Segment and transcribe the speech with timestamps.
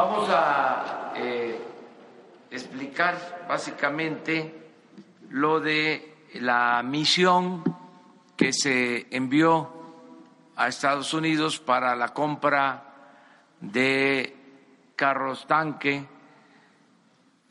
[0.00, 1.60] Vamos a eh,
[2.52, 4.70] explicar básicamente
[5.30, 7.64] lo de la misión
[8.36, 9.68] que se envió
[10.54, 12.94] a Estados Unidos para la compra
[13.60, 14.36] de
[14.94, 16.06] carros tanque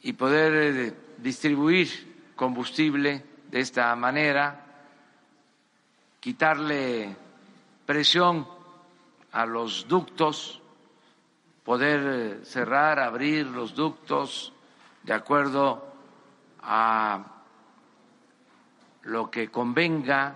[0.04, 4.86] y poder eh, distribuir combustible de esta manera,
[6.22, 7.14] quitarle
[7.86, 8.48] presión
[9.34, 10.62] a los ductos,
[11.68, 14.54] poder eh, cerrar, abrir los ductos
[15.04, 15.86] de acuerdo
[16.62, 17.26] a
[19.04, 20.36] lo que convenga,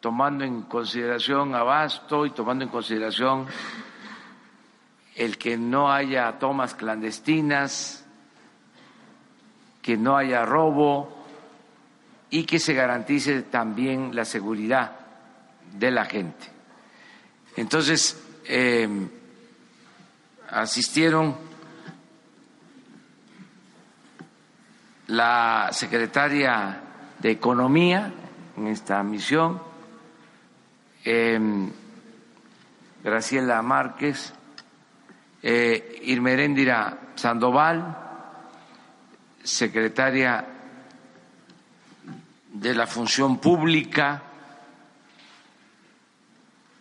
[0.00, 3.46] tomando en consideración abasto y tomando en consideración
[5.14, 8.04] el que no haya tomas clandestinas,
[9.80, 11.24] que no haya robo
[12.30, 14.90] y que se garantice también la seguridad
[15.72, 16.48] de la gente.
[17.54, 18.88] Entonces, eh,
[20.52, 21.36] asistieron
[25.06, 26.80] la secretaria
[27.18, 28.12] de Economía
[28.56, 29.62] en esta misión,
[31.04, 31.40] eh,
[33.02, 34.32] Graciela Márquez,
[35.42, 37.98] eh, Irmeréndira Sandoval,
[39.42, 40.46] secretaria
[42.52, 44.22] de la Función Pública,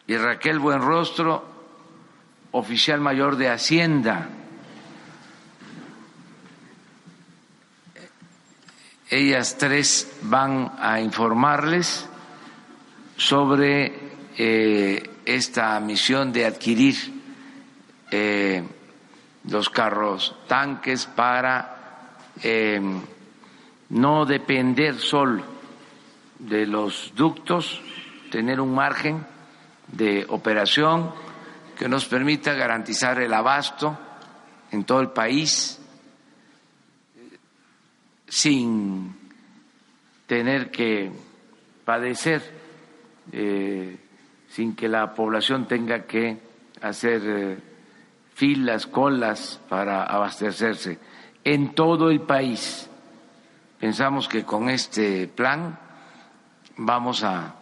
[0.07, 1.50] y Raquel Buenrostro,
[2.51, 4.29] oficial mayor de Hacienda.
[9.09, 12.07] Ellas tres van a informarles
[13.17, 13.93] sobre
[14.37, 16.95] eh, esta misión de adquirir
[18.09, 18.63] eh,
[19.49, 22.81] los carros tanques para eh,
[23.89, 25.43] no depender solo
[26.39, 27.81] de los ductos,
[28.31, 29.25] tener un margen
[29.87, 31.11] de operación
[31.81, 33.97] que nos permita garantizar el abasto
[34.69, 35.81] en todo el país
[38.27, 39.15] sin
[40.27, 41.11] tener que
[41.83, 42.43] padecer,
[43.31, 43.97] eh,
[44.47, 46.37] sin que la población tenga que
[46.83, 47.57] hacer eh,
[48.35, 50.99] filas, colas para abastecerse
[51.43, 52.87] en todo el país.
[53.79, 55.79] Pensamos que con este plan
[56.77, 57.55] vamos a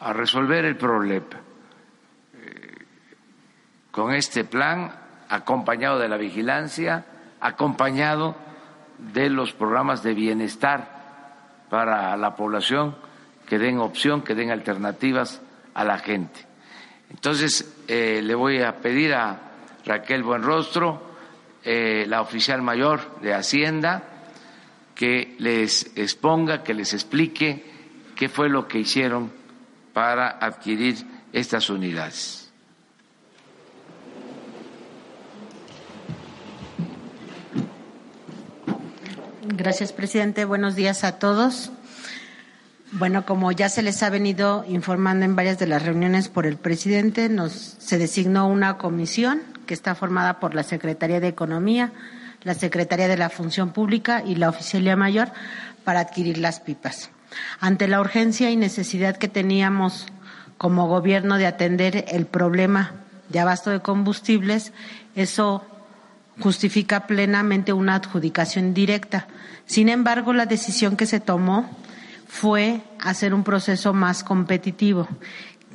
[0.00, 1.53] a resolver el problema.
[3.94, 4.90] Con este plan,
[5.28, 7.04] acompañado de la vigilancia,
[7.40, 8.34] acompañado
[8.98, 12.96] de los programas de bienestar para la población
[13.46, 15.40] que den opción, que den alternativas
[15.74, 16.44] a la gente.
[17.08, 19.38] Entonces, eh, le voy a pedir a
[19.86, 21.00] Raquel Buenrostro,
[21.62, 24.02] eh, la oficial mayor de Hacienda,
[24.96, 27.64] que les exponga, que les explique
[28.16, 29.30] qué fue lo que hicieron
[29.92, 30.96] para adquirir
[31.32, 32.43] estas unidades.
[39.46, 40.46] Gracias, presidente.
[40.46, 41.70] Buenos días a todos.
[42.92, 46.56] Bueno, como ya se les ha venido informando en varias de las reuniones por el
[46.56, 51.92] presidente, nos se designó una comisión que está formada por la Secretaría de Economía,
[52.42, 55.28] la Secretaría de la Función Pública y la Oficialía Mayor
[55.84, 57.10] para adquirir las pipas.
[57.60, 60.06] Ante la urgencia y necesidad que teníamos
[60.56, 62.92] como gobierno de atender el problema
[63.28, 64.72] de abasto de combustibles,
[65.14, 65.66] eso
[66.40, 69.26] justifica plenamente una adjudicación directa.
[69.66, 71.70] Sin embargo, la decisión que se tomó
[72.26, 75.06] fue hacer un proceso más competitivo,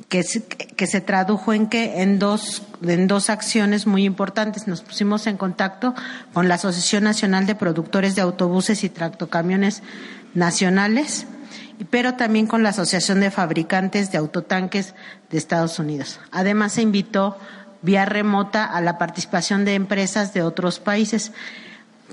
[0.08, 4.68] que se, que se tradujo en que en dos, en dos acciones muy importantes.
[4.68, 5.94] Nos pusimos en contacto
[6.32, 9.82] con la Asociación Nacional de Productores de Autobuses y Tractocamiones
[10.34, 11.26] Nacionales,
[11.88, 14.94] pero también con la Asociación de Fabricantes de Autotanques
[15.30, 16.20] de Estados Unidos.
[16.30, 17.38] Además, se invitó
[17.82, 21.32] vía remota a la participación de empresas de otros países.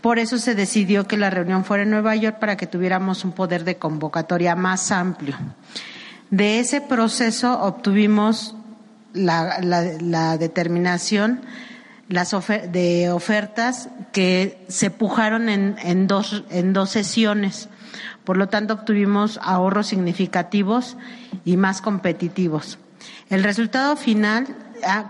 [0.01, 3.31] Por eso se decidió que la reunión fuera en Nueva York para que tuviéramos un
[3.31, 5.35] poder de convocatoria más amplio.
[6.29, 8.55] De ese proceso obtuvimos
[9.14, 11.41] la, determinación
[12.09, 12.31] las
[12.72, 17.70] de ofertas que se pujaron en, en, dos, en dos sesiones.
[18.23, 20.97] Por lo tanto, obtuvimos ahorros significativos
[21.43, 22.78] y más competitivos.
[23.29, 24.47] El resultado final,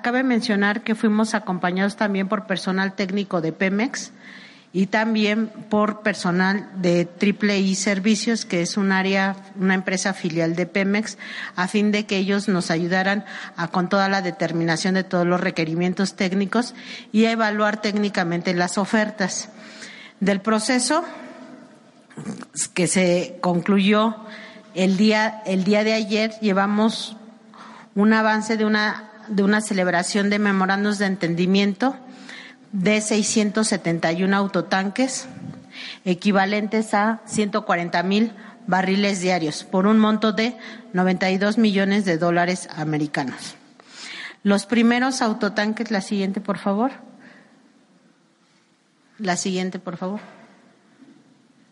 [0.01, 4.11] cabe mencionar que fuimos acompañados también por personal técnico de Pemex
[4.73, 10.55] y también por personal de Triple I Servicios, que es un área, una empresa filial
[10.55, 11.17] de Pemex,
[11.55, 13.25] a fin de que ellos nos ayudaran
[13.55, 16.75] a, con toda la determinación de todos los requerimientos técnicos
[17.11, 19.49] y a evaluar técnicamente las ofertas.
[20.19, 21.03] Del proceso
[22.73, 24.15] que se concluyó
[24.75, 27.15] el día, el día de ayer, llevamos
[27.95, 31.95] un avance de una de una celebración de memorandos de entendimiento
[32.71, 35.27] de 671 autotanques
[36.05, 38.33] equivalentes a 140 mil
[38.67, 40.57] barriles diarios por un monto de
[40.93, 43.55] 92 millones de dólares americanos.
[44.43, 46.91] Los primeros autotanques, la siguiente, por favor.
[49.17, 50.19] La siguiente, por favor.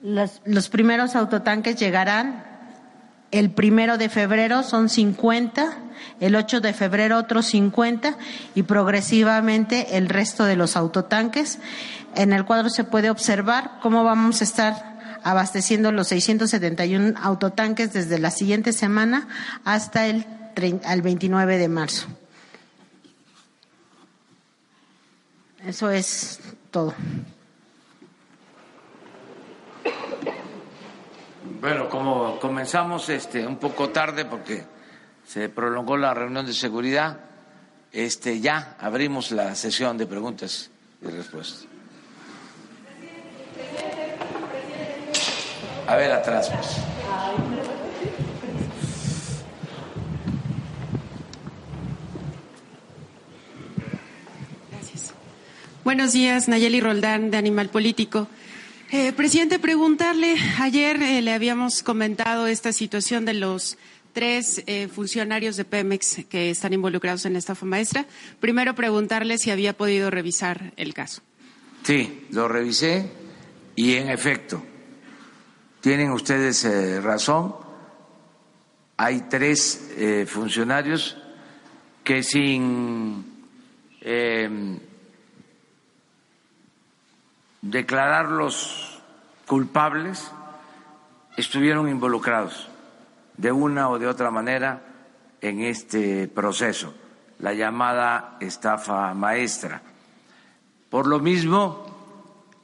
[0.01, 2.54] Los, los primeros autotanques llegarán
[3.31, 5.77] el primero de febrero, son 50,
[6.19, 8.17] el 8 de febrero otros 50
[8.53, 11.59] y progresivamente el resto de los autotanques.
[12.15, 18.19] En el cuadro se puede observar cómo vamos a estar abasteciendo los 671 autotanques desde
[18.19, 19.27] la siguiente semana
[19.63, 20.25] hasta el,
[20.55, 22.07] el 29 de marzo.
[25.65, 26.39] Eso es
[26.69, 26.93] todo.
[31.65, 34.63] Bueno, como comenzamos este un poco tarde porque
[35.25, 37.17] se prolongó la reunión de seguridad,
[37.91, 40.69] este ya abrimos la sesión de preguntas
[41.01, 41.65] y respuestas.
[45.87, 46.77] A ver atrás, pues.
[55.83, 58.27] Buenos días, Nayeli Roldán, de Animal Político.
[58.97, 63.77] Eh, presidente, preguntarle, ayer eh, le habíamos comentado esta situación de los
[64.13, 68.05] tres eh, funcionarios de Pemex que están involucrados en la estafa maestra.
[68.39, 71.21] Primero, preguntarle si había podido revisar el caso.
[71.83, 73.11] Sí, lo revisé
[73.75, 74.63] y en efecto,
[75.81, 76.63] tienen ustedes
[77.03, 77.53] razón.
[78.95, 79.89] Hay tres
[80.25, 81.17] funcionarios
[82.01, 83.25] que sin
[87.65, 89.01] declararlos
[89.47, 90.31] culpables,
[91.35, 92.67] estuvieron involucrados
[93.37, 94.81] de una o de otra manera
[95.41, 96.93] en este proceso,
[97.39, 99.81] la llamada estafa maestra.
[100.89, 101.85] Por lo mismo,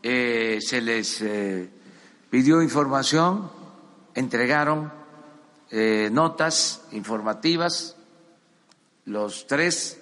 [0.03, 1.69] eh, se les eh,
[2.29, 3.51] pidió información,
[4.13, 4.91] entregaron
[5.71, 7.97] eh, notas informativas,
[9.05, 9.97] los tres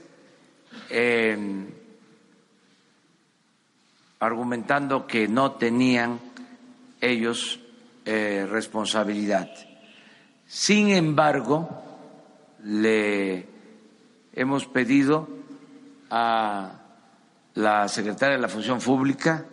[4.19, 6.19] argumentando que no tenían
[6.99, 7.59] ellos
[8.05, 9.49] eh, responsabilidad.
[10.45, 11.69] Sin embargo,
[12.63, 13.47] le
[14.33, 15.27] hemos pedido
[16.09, 16.71] a
[17.55, 19.45] la secretaria de la Función Pública,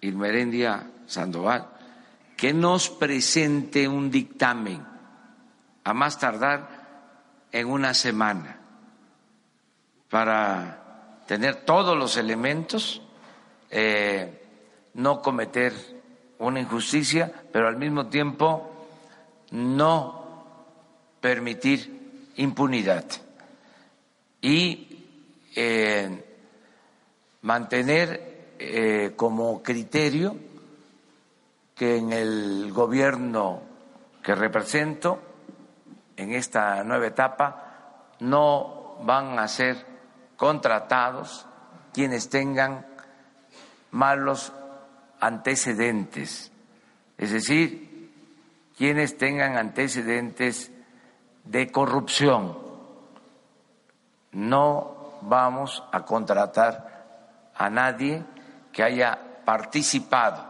[0.00, 1.68] Irmerendia Sandoval,
[2.36, 4.82] que nos presente un dictamen
[5.84, 8.58] a más tardar en una semana
[10.10, 13.02] para tener todos los elementos
[13.76, 14.40] eh,
[14.94, 15.72] no cometer
[16.38, 18.70] una injusticia, pero al mismo tiempo
[19.50, 20.44] no
[21.20, 23.04] permitir impunidad.
[24.40, 25.04] Y
[25.56, 26.24] eh,
[27.42, 30.36] mantener eh, como criterio
[31.74, 33.60] que en el gobierno
[34.22, 35.18] que represento,
[36.16, 39.84] en esta nueva etapa, no van a ser
[40.36, 41.46] contratados
[41.92, 42.93] quienes tengan
[43.94, 44.52] malos
[45.20, 46.50] antecedentes,
[47.16, 48.10] es decir,
[48.76, 50.72] quienes tengan antecedentes
[51.44, 52.58] de corrupción.
[54.32, 58.24] No vamos a contratar a nadie
[58.72, 60.44] que haya participado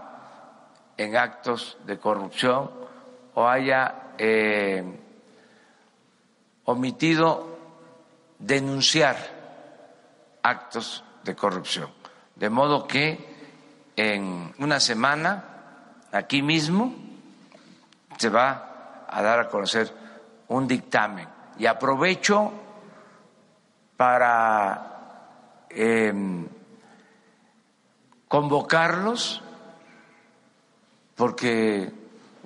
[0.96, 2.70] en actos de corrupción
[3.34, 4.82] o haya eh,
[6.64, 7.58] omitido
[8.38, 9.18] denunciar
[10.42, 11.90] actos de corrupción.
[12.36, 13.33] De modo que
[13.96, 15.44] en una semana,
[16.12, 16.94] aquí mismo,
[18.18, 19.92] se va a dar a conocer
[20.48, 21.28] un dictamen.
[21.58, 22.52] Y aprovecho
[23.96, 26.48] para em,
[28.28, 29.42] convocarlos,
[31.14, 31.92] porque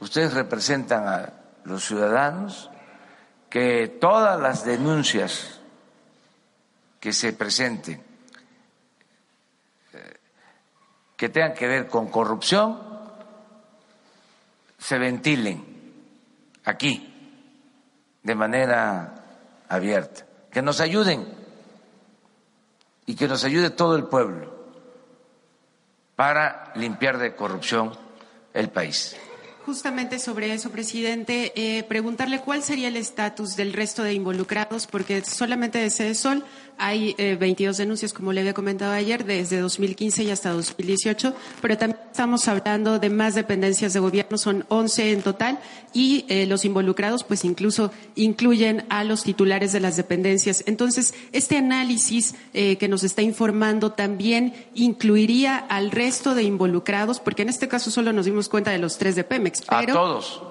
[0.00, 1.32] ustedes representan a
[1.64, 2.70] los ciudadanos,
[3.48, 5.60] que todas las denuncias
[7.00, 8.07] que se presenten
[11.18, 12.78] que tengan que ver con corrupción
[14.78, 15.64] se ventilen
[16.64, 17.12] aquí
[18.22, 19.14] de manera
[19.68, 21.26] abierta, que nos ayuden
[23.04, 24.54] y que nos ayude todo el pueblo
[26.14, 27.92] para limpiar de corrupción
[28.54, 29.16] el país.
[29.66, 35.22] Justamente sobre eso, presidente, eh, preguntarle cuál sería el estatus del resto de involucrados, porque
[35.24, 36.44] solamente de Sede Sol
[36.78, 41.76] hay eh, 22 denuncias, como le había comentado ayer, desde 2015 y hasta 2018, pero
[41.76, 45.58] también estamos hablando de más dependencias de gobierno, son 11 en total,
[45.92, 50.62] y eh, los involucrados pues incluso incluyen a los titulares de las dependencias.
[50.66, 57.42] Entonces, este análisis eh, que nos está informando también incluiría al resto de involucrados, porque
[57.42, 59.62] en este caso solo nos dimos cuenta de los tres de Pemex.
[59.68, 60.42] A todos,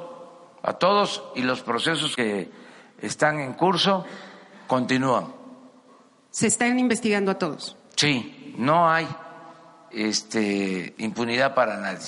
[0.61, 2.49] a todos, y los procesos que
[3.01, 4.05] están en curso
[4.67, 5.36] continúan.
[6.31, 7.77] Se están investigando a todos.
[7.95, 9.07] Sí, no hay
[9.91, 12.05] este, impunidad para nadie.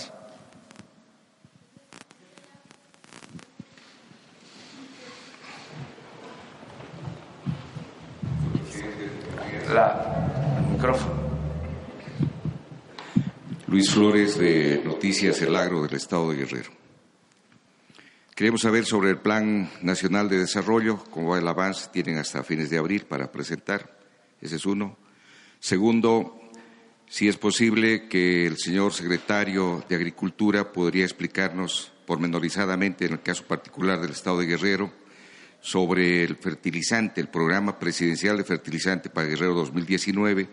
[9.73, 11.19] La, micrófono.
[13.67, 16.71] Luis Flores de Noticias El Agro del Estado de Guerrero.
[18.33, 22.71] Queremos saber sobre el Plan Nacional de Desarrollo, cómo va el avance, tienen hasta fines
[22.71, 23.98] de abril para presentar,
[24.41, 24.97] ese es uno.
[25.59, 26.39] Segundo,
[27.07, 33.45] si es posible que el señor secretario de Agricultura podría explicarnos pormenorizadamente, en el caso
[33.45, 34.91] particular del Estado de Guerrero,
[35.61, 40.47] sobre el fertilizante, el programa presidencial de fertilizante para Guerrero 2019,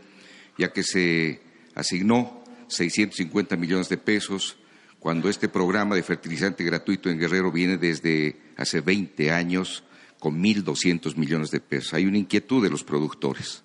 [0.58, 1.40] ya que se
[1.74, 4.56] asignó 650 millones de pesos
[4.98, 9.84] cuando este programa de fertilizante gratuito en Guerrero viene desde hace 20 años
[10.18, 11.94] con 1.200 millones de pesos.
[11.94, 13.62] Hay una inquietud de los productores.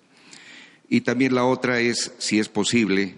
[0.88, 3.16] Y también la otra es si es posible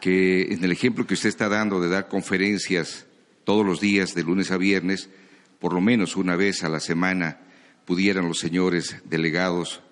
[0.00, 3.06] que en el ejemplo que usted está dando de dar conferencias
[3.44, 5.10] todos los días, de lunes a viernes,
[5.58, 7.40] por lo menos una vez a la semana,
[7.84, 9.82] pudieran los señores delegados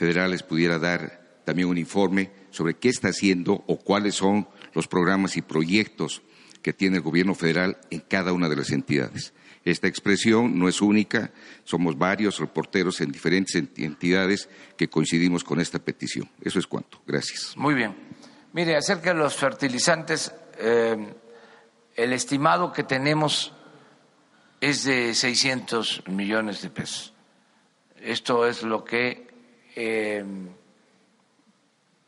[0.00, 5.36] federales pudiera dar también un informe sobre qué está haciendo o cuáles son los programas
[5.36, 6.22] y proyectos
[6.62, 9.34] que tiene el gobierno federal en cada una de las entidades.
[9.64, 11.30] Esta expresión no es única,
[11.64, 16.28] somos varios reporteros en diferentes entidades que coincidimos con esta petición.
[16.40, 17.02] Eso es cuanto.
[17.06, 17.54] Gracias.
[17.56, 17.94] Muy bien.
[18.54, 20.96] Mire, acerca de los fertilizantes, eh,
[21.94, 23.52] el estimado que tenemos
[24.60, 27.12] es de 600 millones de pesos.
[28.00, 29.26] Esto es lo que,
[29.76, 30.24] eh,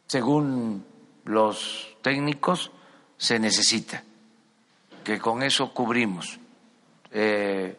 [0.07, 0.87] según
[1.27, 2.73] los técnicos,
[3.19, 4.03] se necesita,
[5.05, 6.41] que con eso cubrimos
[7.13, 7.77] eh,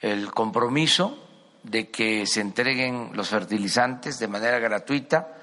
[0.00, 1.18] el compromiso
[1.62, 5.36] de que se entreguen los fertilizantes de manera gratuita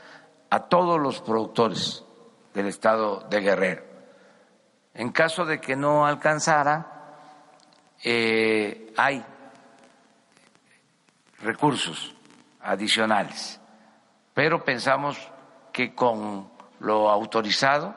[0.49, 2.03] a todos los productores
[2.53, 3.83] del estado de Guerrero.
[4.93, 6.93] En caso de que no alcanzara,
[8.03, 9.25] eh, hay
[11.41, 12.15] recursos
[12.61, 13.59] adicionales,
[14.33, 15.17] pero pensamos
[15.71, 17.95] que con lo autorizado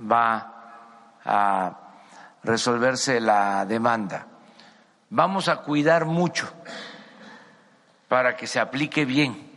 [0.00, 1.89] va a
[2.42, 4.26] resolverse la demanda.
[5.10, 6.52] Vamos a cuidar mucho
[8.08, 9.50] para que se aplique bien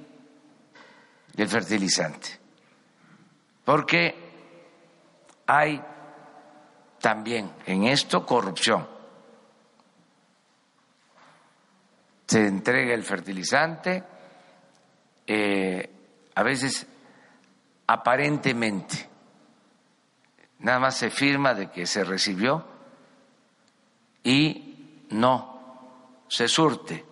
[1.35, 2.39] el fertilizante,
[3.63, 4.15] porque
[5.47, 5.83] hay
[6.99, 8.87] también en esto corrupción.
[12.27, 14.03] Se entrega el fertilizante,
[15.27, 15.89] eh,
[16.35, 16.87] a veces
[17.87, 19.07] aparentemente,
[20.59, 22.72] nada más se firma de que se recibió
[24.23, 25.53] y no
[26.27, 27.05] se surte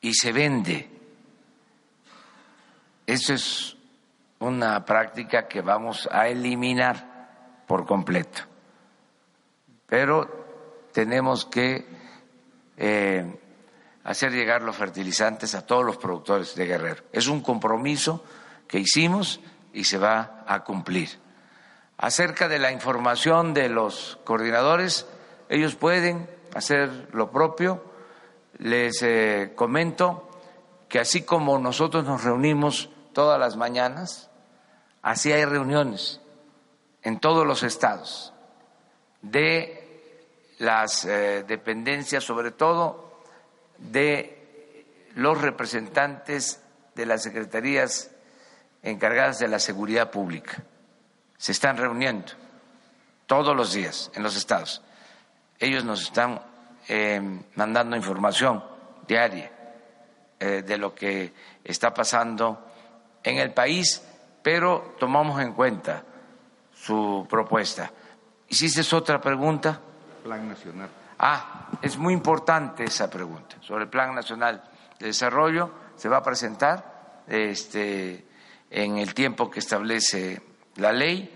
[0.00, 0.88] y se vende.
[3.06, 3.76] Eso es
[4.40, 8.42] una práctica que vamos a eliminar por completo.
[9.86, 11.86] Pero tenemos que
[12.76, 13.40] eh,
[14.04, 17.04] hacer llegar los fertilizantes a todos los productores de Guerrero.
[17.12, 18.24] Es un compromiso
[18.66, 19.40] que hicimos
[19.72, 21.08] y se va a cumplir.
[21.98, 25.04] Acerca de la información de los coordinadores,
[25.48, 27.82] ellos pueden hacer lo propio.
[28.58, 30.28] Les eh, comento
[30.88, 34.30] que así como nosotros nos reunimos todas las mañanas,
[35.02, 36.20] así hay reuniones
[37.02, 38.32] en todos los estados
[39.20, 40.22] de
[40.58, 43.22] las eh, dependencias, sobre todo
[43.78, 44.86] de
[45.16, 46.62] los representantes
[46.94, 48.12] de las secretarías
[48.84, 50.62] encargadas de la seguridad pública
[51.38, 52.32] se están reuniendo
[53.26, 54.82] todos los días en los estados.
[55.58, 56.40] Ellos nos están
[56.88, 57.20] eh,
[57.54, 58.62] mandando información
[59.06, 59.50] diaria
[60.40, 61.32] eh, de lo que
[61.64, 62.66] está pasando
[63.22, 64.02] en el país,
[64.42, 66.02] pero tomamos en cuenta
[66.74, 67.90] su propuesta.
[68.48, 69.80] ¿Hiciste otra pregunta?
[70.24, 70.88] Plan nacional.
[71.18, 74.62] Ah, es muy importante esa pregunta sobre el Plan Nacional
[74.98, 75.70] de Desarrollo.
[75.96, 78.24] Se va a presentar este,
[78.70, 80.40] en el tiempo que establece
[80.78, 81.28] la ley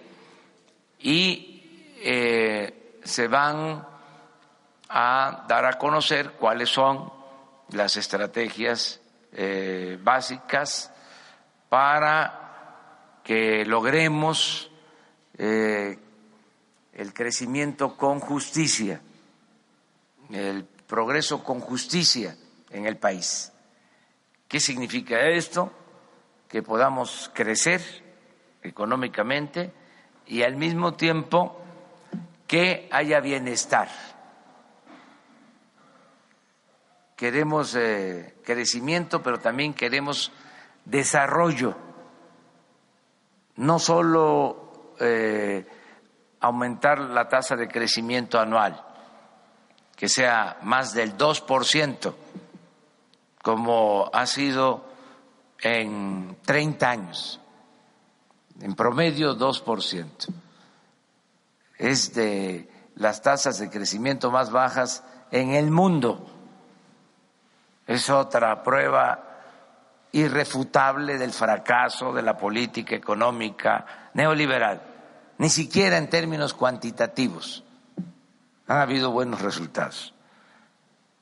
[1.01, 3.87] y eh, se van
[4.89, 7.13] a dar a conocer cuáles son
[7.71, 9.01] las estrategias
[9.33, 10.93] eh, básicas
[11.69, 14.71] para que logremos
[15.39, 15.99] eh,
[16.93, 19.01] el crecimiento con justicia,
[20.31, 22.37] el progreso con justicia
[22.71, 23.53] en el país.
[24.47, 25.73] ¿Qué significa esto?
[26.49, 28.02] Que podamos crecer
[28.63, 29.73] económicamente
[30.27, 31.61] y al mismo tiempo
[32.47, 33.89] que haya bienestar.
[37.17, 40.33] Queremos eh, crecimiento, pero también queremos
[40.85, 41.77] desarrollo,
[43.57, 45.67] no solo eh,
[46.41, 48.85] aumentar la tasa de crecimiento anual,
[49.97, 52.15] que sea más del 2%,
[53.41, 54.85] como ha sido
[55.61, 57.41] en 30 años,
[58.61, 60.29] en promedio 2%.
[61.79, 66.27] Es de las tasas de crecimiento más bajas en el mundo.
[67.87, 69.33] Es otra prueba
[70.13, 74.83] irrefutable del fracaso de la política económica neoliberal,
[75.39, 77.65] ni siquiera en términos cuantitativos.
[78.69, 80.15] Han habido buenos resultados.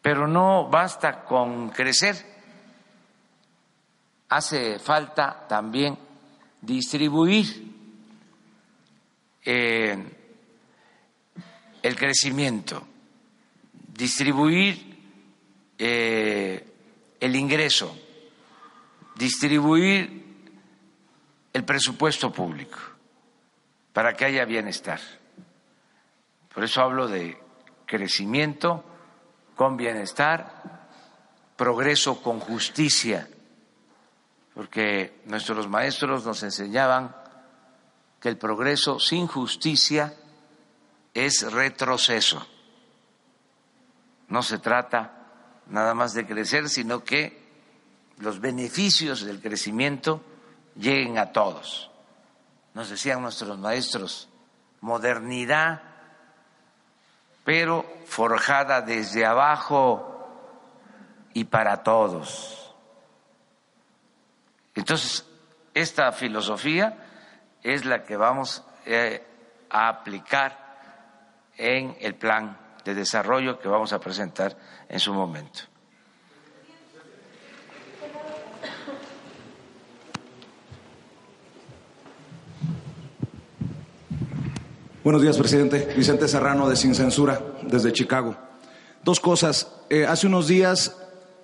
[0.03, 2.17] Pero no basta con crecer,
[4.29, 6.10] hace falta también
[6.63, 7.47] distribuir
[9.45, 10.05] eh,
[11.83, 12.87] el crecimiento,
[13.95, 14.99] distribuir
[15.79, 16.67] eh,
[17.21, 17.97] el ingreso
[19.21, 20.25] distribuir
[21.53, 22.79] el presupuesto público
[23.93, 24.99] para que haya bienestar.
[26.53, 27.39] Por eso hablo de
[27.85, 28.83] crecimiento
[29.55, 30.89] con bienestar,
[31.55, 33.29] progreso con justicia,
[34.55, 37.15] porque nuestros maestros nos enseñaban
[38.21, 40.15] que el progreso sin justicia
[41.15, 42.47] es retroceso.
[44.29, 45.21] No se trata
[45.67, 47.41] nada más de crecer, sino que
[48.19, 50.23] los beneficios del crecimiento
[50.77, 51.91] lleguen a todos.
[52.75, 54.29] Nos decían nuestros maestros,
[54.81, 55.83] modernidad,
[57.45, 60.07] pero forjada desde abajo
[61.33, 62.60] y para todos.
[64.81, 65.27] Entonces,
[65.75, 66.97] esta filosofía
[67.63, 69.23] es la que vamos eh,
[69.69, 70.59] a aplicar
[71.59, 74.57] en el plan de desarrollo que vamos a presentar
[74.89, 75.61] en su momento.
[85.05, 85.93] Buenos días, presidente.
[85.95, 88.35] Vicente Serrano de Sin Censura, desde Chicago.
[89.05, 89.77] Dos cosas.
[89.91, 90.97] Eh, hace unos días,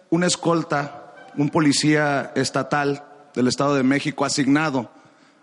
[0.09, 3.06] una escolta, un policía estatal
[3.37, 4.91] del Estado de México asignado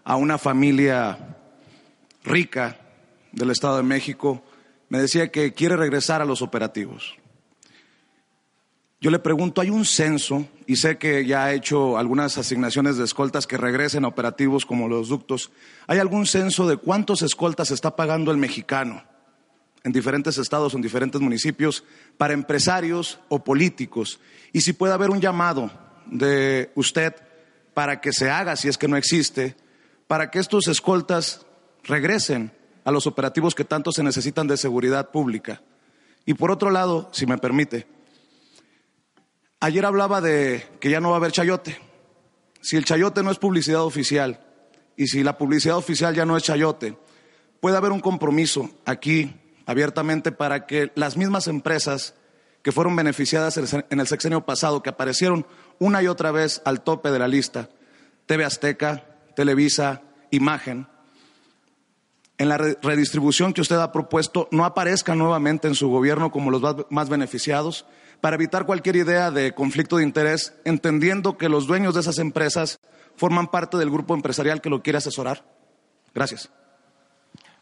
[0.04, 1.38] a una familia
[2.24, 2.80] rica
[3.32, 4.44] del Estado de México,
[4.90, 7.16] me decía que quiere regresar a los operativos.
[9.00, 10.48] Yo le pregunto, ¿hay un censo?
[10.66, 14.88] Y sé que ya ha hecho algunas asignaciones de escoltas que regresen a operativos como
[14.88, 15.52] los ductos.
[15.86, 19.04] ¿Hay algún censo de cuántos escoltas está pagando el mexicano
[19.84, 21.84] en diferentes estados, en diferentes municipios,
[22.18, 24.20] para empresarios o políticos?
[24.52, 25.70] Y si puede haber un llamado
[26.08, 27.14] de usted
[27.74, 29.56] para que se haga, si es que no existe,
[30.08, 31.46] para que estos escoltas
[31.84, 32.52] regresen
[32.86, 35.62] a los operativos que tanto se necesitan de seguridad pública.
[36.26, 37.88] Y por otro lado, si me permite,
[39.64, 41.80] Ayer hablaba de que ya no va a haber chayote.
[42.60, 44.46] Si el chayote no es publicidad oficial
[44.98, 46.98] y si la publicidad oficial ya no es chayote,
[47.62, 49.34] puede haber un compromiso aquí
[49.66, 52.14] abiertamente para que las mismas empresas
[52.62, 55.48] que fueron beneficiadas en el sexenio pasado, que aparecieron
[55.80, 57.70] una y otra vez al tope de la lista,
[58.26, 59.06] TV Azteca,
[59.36, 60.88] Televisa, Imagen,
[62.38, 66.62] en la redistribución que usted ha propuesto no aparezcan nuevamente en su gobierno como los
[66.90, 67.86] más beneficiados
[68.22, 72.80] para evitar cualquier idea de conflicto de interés, entendiendo que los dueños de esas empresas
[73.18, 75.44] forman parte del grupo empresarial que lo quiere asesorar?
[76.14, 76.50] Gracias.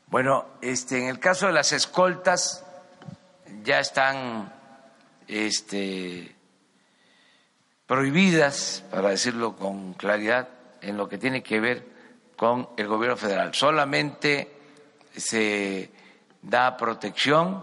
[0.08, 2.64] Bueno, este, en el caso de las escoltas
[3.64, 4.54] ya están
[5.28, 6.36] este,
[7.92, 10.48] prohibidas, para decirlo con claridad,
[10.80, 11.86] en lo que tiene que ver
[12.38, 13.54] con el gobierno federal.
[13.54, 14.50] Solamente
[15.14, 15.92] se
[16.42, 17.62] da protección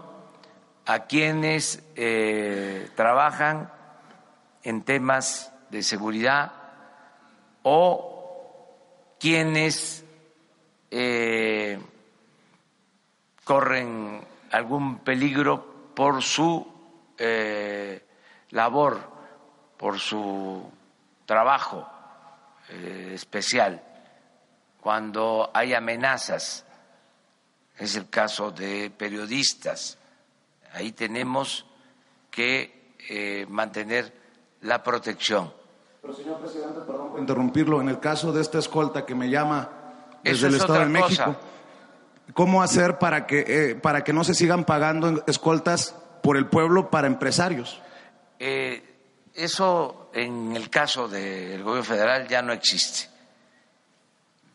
[0.85, 3.71] a quienes eh, trabajan
[4.61, 6.51] en temas de seguridad
[7.63, 10.05] o quienes
[10.91, 11.79] eh,
[13.43, 16.67] corren algún peligro por su
[17.17, 18.05] eh,
[18.51, 19.08] labor,
[19.79, 20.69] por su
[21.25, 21.89] trabajo
[22.69, 23.81] especial,
[24.79, 26.65] cuando hay amenazas,
[27.79, 29.97] es el caso de periodistas,
[30.73, 31.65] Ahí tenemos
[32.29, 34.13] que eh, mantener
[34.61, 35.51] la protección.
[36.01, 39.69] Pero, señor presidente, perdón por interrumpirlo, en el caso de esta escolta que me llama
[40.23, 41.35] desde el Estado de México,
[42.33, 46.89] cómo hacer para que, eh, para que no se sigan pagando escoltas por el pueblo
[46.89, 47.81] para empresarios.
[48.37, 48.88] Eh,
[49.43, 53.09] eso en el caso del gobierno federal ya no existe,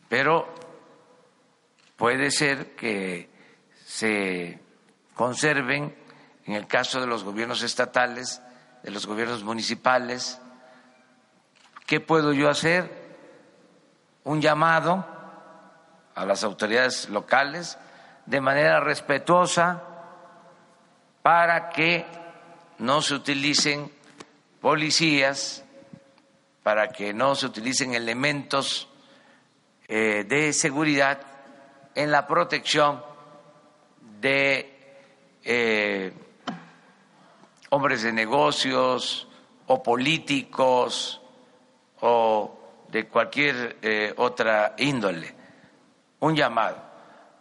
[0.07, 0.47] pero
[1.95, 3.29] puede ser que
[3.85, 4.59] se
[5.15, 5.95] conserven
[6.45, 8.41] en el caso de los gobiernos estatales,
[8.83, 10.39] de los gobiernos municipales.
[11.87, 13.05] ¿Qué puedo yo hacer?
[14.23, 15.05] Un llamado
[16.13, 17.77] a las autoridades locales
[18.25, 19.83] de manera respetuosa
[21.21, 22.05] para que
[22.79, 23.91] no se utilicen
[24.65, 25.63] policías,
[26.63, 28.87] para que no se utilicen elementos
[29.87, 31.21] eh, de seguridad
[31.93, 33.03] en la protección
[34.19, 35.05] de
[35.43, 36.11] eh,
[37.69, 39.27] hombres de negocios
[39.67, 41.21] o políticos
[42.01, 45.35] o de cualquier eh, otra índole
[46.21, 46.81] un llamado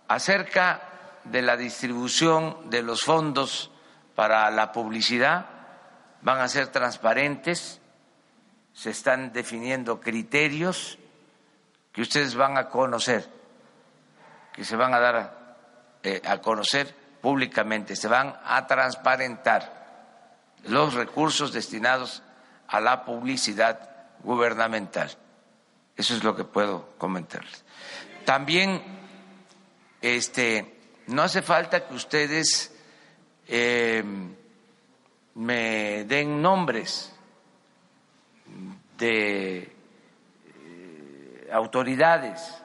[0.09, 3.71] acerca de la distribución de los fondos
[4.15, 5.54] para la publicidad.
[6.25, 7.81] Van a ser transparentes,
[8.73, 10.99] se están definiendo criterios
[11.93, 13.29] que ustedes van a conocer,
[14.53, 15.57] que se van a dar a,
[16.03, 19.85] eh, a conocer públicamente, se van a transparentar
[20.65, 22.23] los recursos destinados
[22.69, 23.91] a la publicidad
[24.23, 25.11] gubernamental.
[25.97, 27.65] Eso es lo que puedo comentarles.
[28.25, 28.83] También
[30.01, 32.75] este, no hace falta que ustedes
[33.47, 34.03] eh,
[35.35, 37.13] me den nombres
[38.99, 42.63] de eh, autoridades,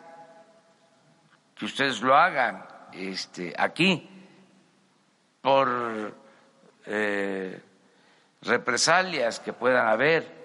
[1.56, 4.10] que ustedes lo hagan este, aquí
[5.42, 6.14] por
[6.86, 7.62] eh,
[8.42, 10.40] represalias que puedan haber.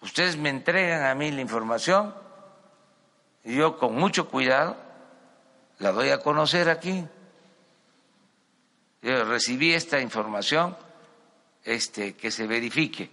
[0.00, 2.22] Ustedes me entregan a mí la información
[3.44, 4.76] yo con mucho cuidado
[5.78, 7.04] la doy a conocer aquí.
[9.02, 10.76] Yo recibí esta información,
[11.64, 13.10] este, que se verifique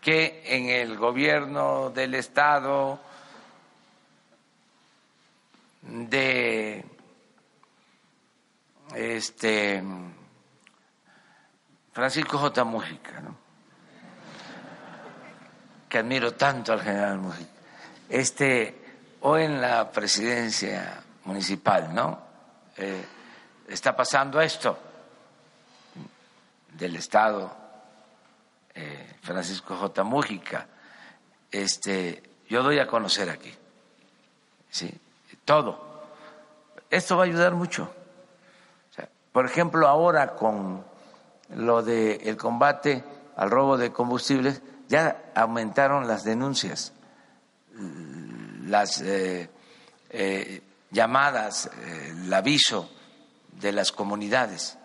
[0.00, 3.00] que en el gobierno del estado
[5.80, 6.84] de
[8.94, 9.82] este
[11.92, 12.64] Francisco J.
[12.64, 13.36] Mújica, ¿no?
[15.88, 17.54] que admiro tanto al general Mújica
[18.08, 18.74] este,
[19.20, 22.20] o en la presidencia municipal, ¿no?
[22.76, 23.04] Eh,
[23.68, 24.78] está pasando esto
[26.72, 27.54] del Estado,
[28.74, 30.04] eh, Francisco J.
[30.04, 30.66] Mújica.
[31.50, 33.54] Este, yo doy a conocer aquí,
[34.70, 34.92] ¿sí?
[35.44, 36.08] Todo.
[36.90, 37.92] Esto va a ayudar mucho.
[39.32, 40.84] por ejemplo, ahora con
[41.50, 43.04] lo del el combate
[43.36, 46.92] al robo de combustibles, ya aumentaron las denuncias
[48.66, 49.48] las eh,
[50.10, 52.90] eh, llamadas, eh, el aviso
[53.60, 54.78] de las comunidades,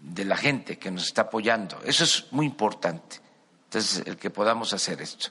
[0.00, 1.80] de la gente que nos está apoyando.
[1.84, 3.16] Eso es muy importante.
[3.66, 5.28] Entonces, el que podamos hacer esto.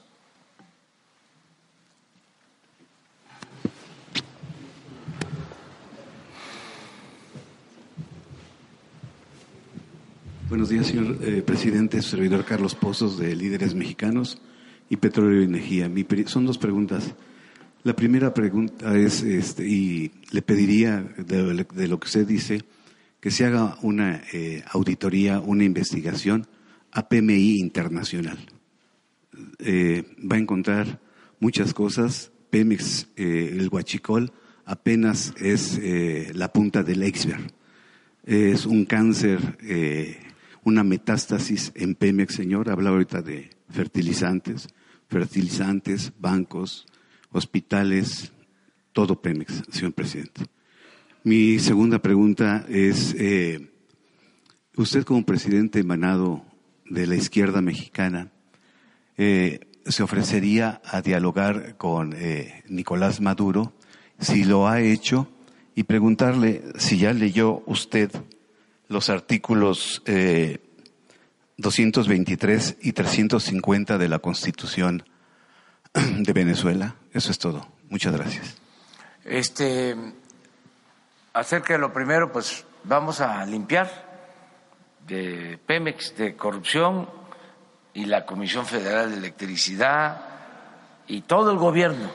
[10.48, 14.40] Buenos días, señor presidente, servidor Carlos Pozos de Líderes Mexicanos
[14.88, 15.90] y petróleo y energía.
[16.26, 17.14] son dos preguntas.
[17.84, 22.62] La primera pregunta es, este, y le pediría de, lo que usted dice,
[23.20, 26.46] que se haga una eh, auditoría, una investigación
[26.92, 28.38] a PMI internacional.
[29.58, 30.98] Eh, va a encontrar
[31.40, 32.32] muchas cosas.
[32.48, 34.32] Pemex, eh, el Huachicol,
[34.64, 35.78] apenas es
[36.34, 37.52] la punta del iceberg.
[38.24, 39.58] Es un cáncer,
[40.62, 42.70] una metástasis en Pemex, señor.
[42.70, 44.68] Habla ahorita de fertilizantes,
[45.06, 46.86] fertilizantes, bancos,
[47.34, 48.32] hospitales,
[48.92, 50.46] todo Pemex, señor presidente.
[51.24, 53.70] Mi segunda pregunta es, eh,
[54.76, 56.44] usted como presidente emanado
[56.88, 58.30] de la izquierda mexicana,
[59.16, 63.72] eh, ¿se ofrecería a dialogar con eh, Nicolás Maduro?
[64.20, 65.28] Si lo ha hecho,
[65.74, 68.12] y preguntarle si ya leyó usted
[68.86, 70.04] los artículos
[71.56, 75.02] 223 y 350 de la Constitución
[76.18, 76.94] de Venezuela.
[77.12, 77.66] Eso es todo.
[77.88, 78.56] Muchas gracias.
[79.24, 79.96] Este,
[81.32, 83.90] acerca de lo primero, pues vamos a limpiar
[85.06, 87.08] de Pemex de corrupción
[87.94, 90.20] y la Comisión Federal de Electricidad
[91.06, 92.10] y todo el gobierno,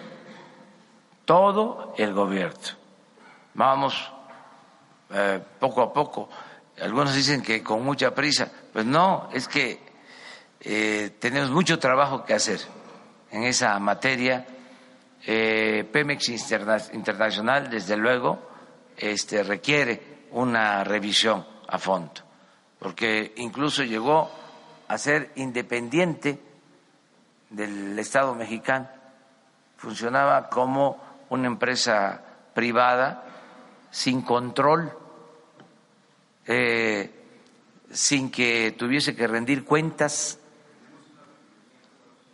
[1.26, 2.60] todo el gobierno.
[3.54, 4.12] Vamos
[5.12, 6.30] eh, poco a poco
[6.82, 8.50] algunos dicen que con mucha prisa.
[8.72, 9.80] Pues no, es que
[10.62, 12.60] eh, tenemos mucho trabajo que hacer
[13.32, 14.46] en esa materia
[15.26, 16.30] Eh, Pemex
[16.94, 18.39] Internacional, desde luego,
[18.96, 22.22] este, requiere una revisión a fondo,
[22.80, 24.32] porque incluso llegó
[24.88, 26.39] a ser independiente
[27.50, 28.88] del Estado mexicano,
[29.78, 32.22] funcionaba como una empresa
[32.54, 33.26] privada
[33.92, 34.92] sin control,
[36.48, 37.12] eh,
[37.92, 40.39] sin que tuviese que rendir cuentas.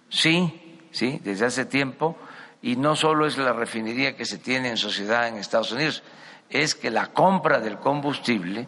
[0.10, 0.64] Sí,
[0.96, 2.18] sí, desde hace tiempo.
[2.62, 6.02] Y no solo es la refinería que se tiene en sociedad en Estados Unidos,
[6.50, 8.68] es que la compra del combustible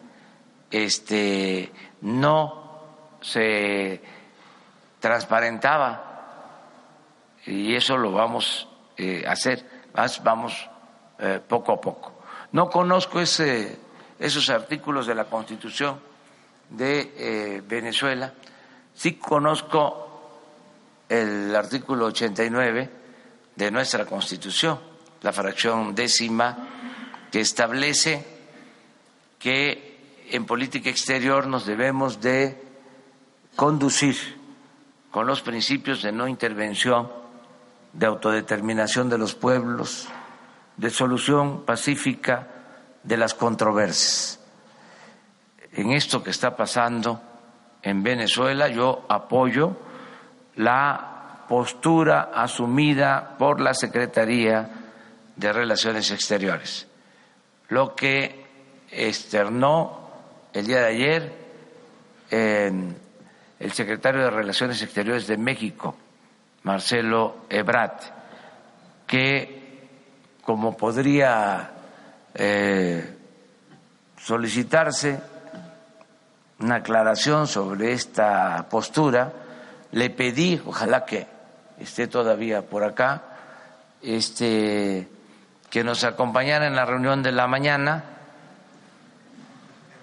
[0.69, 2.81] este, no
[3.21, 4.01] se
[4.99, 6.03] transparentaba
[7.45, 9.65] y eso lo vamos eh, a hacer,
[10.23, 10.69] vamos
[11.19, 12.13] eh, poco a poco.
[12.51, 15.99] No conozco esos artículos de la Constitución
[16.69, 18.33] de eh, Venezuela,
[18.93, 20.06] sí conozco
[21.09, 22.89] el artículo 89
[23.55, 24.79] de nuestra Constitución,
[25.21, 26.67] la fracción décima,
[27.31, 28.25] que establece
[29.39, 32.61] que en política exterior nos debemos de
[33.55, 34.15] conducir
[35.11, 37.11] con los principios de no intervención
[37.93, 40.07] de autodeterminación de los pueblos,
[40.75, 42.47] de solución pacífica
[43.03, 44.39] de las controversias.
[45.71, 47.21] En esto que está pasando
[47.81, 49.77] en Venezuela, yo apoyo
[50.57, 54.69] la postura asumida por la Secretaría
[55.35, 56.87] de Relaciones Exteriores.
[57.69, 58.45] Lo que
[58.91, 60.09] externó
[60.53, 61.47] el día de ayer
[63.59, 65.95] el secretario de Relaciones Exteriores de México,
[66.63, 68.03] Marcelo Ebrat,
[69.05, 69.57] que
[70.41, 71.71] como podría
[72.33, 73.17] eh,
[74.17, 75.19] solicitarse
[76.59, 79.31] una aclaración sobre esta postura,
[79.91, 81.27] le pedí, ojalá que
[81.79, 83.23] esté todavía por acá,
[84.01, 85.07] este,
[85.69, 88.03] que nos acompañara en la reunión de la mañana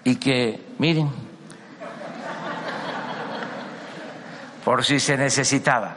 [0.03, 1.09] y que, miren,
[4.63, 5.95] por si se necesitaba.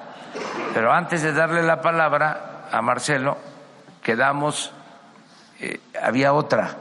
[0.74, 3.36] Pero antes de darle la palabra a Marcelo,
[4.02, 4.72] quedamos,
[5.60, 6.76] eh, había otra.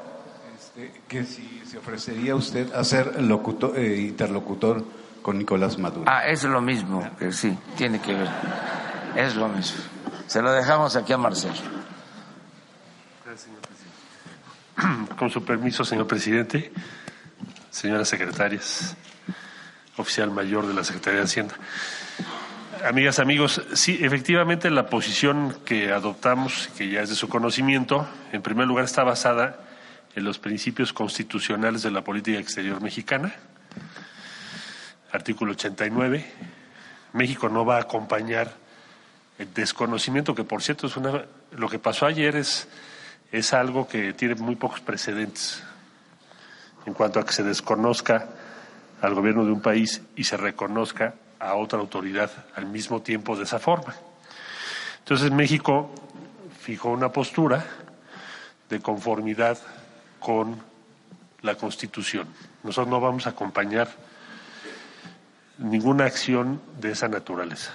[0.57, 4.83] Este, que si se ofrecería usted a ser eh, interlocutor
[5.21, 6.05] con Nicolás Maduro.
[6.07, 8.29] Ah, es lo mismo, que sí, tiene que ver.
[9.15, 9.81] Es lo mismo.
[10.27, 11.53] Se lo dejamos aquí a Marcelo.
[13.25, 15.15] Gracias, señor presidente.
[15.17, 16.71] Con su permiso, señor presidente,
[17.71, 18.95] señoras secretarias,
[19.97, 21.55] oficial mayor de la Secretaría de Hacienda.
[22.87, 28.41] Amigas, amigos, sí, efectivamente la posición que adoptamos, que ya es de su conocimiento, en
[28.43, 29.59] primer lugar está basada
[30.15, 33.33] en los principios constitucionales de la política exterior mexicana.
[35.17, 36.23] Artículo 89.
[37.13, 38.53] México no va a acompañar
[39.39, 42.67] el desconocimiento, que por cierto es una, lo que pasó ayer es,
[43.31, 45.63] es algo que tiene muy pocos precedentes
[46.85, 48.29] en cuanto a que se desconozca
[49.01, 53.45] al gobierno de un país y se reconozca a otra autoridad al mismo tiempo de
[53.45, 53.95] esa forma.
[54.99, 55.89] Entonces México
[56.61, 57.65] fijó una postura
[58.69, 59.57] de conformidad
[60.19, 60.61] con
[61.41, 62.27] la Constitución.
[62.61, 63.87] Nosotros no vamos a acompañar
[65.57, 67.71] ninguna acción de esa naturaleza.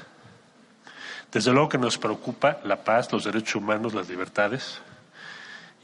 [1.33, 4.81] Desde luego que nos preocupa la paz, los derechos humanos, las libertades,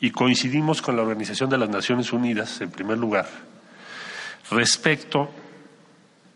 [0.00, 3.26] y coincidimos con la Organización de las Naciones Unidas, en primer lugar,
[4.50, 5.30] respecto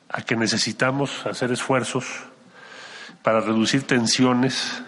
[0.08, 2.06] a que necesitamos hacer esfuerzos
[3.22, 4.82] para reducir tensiones,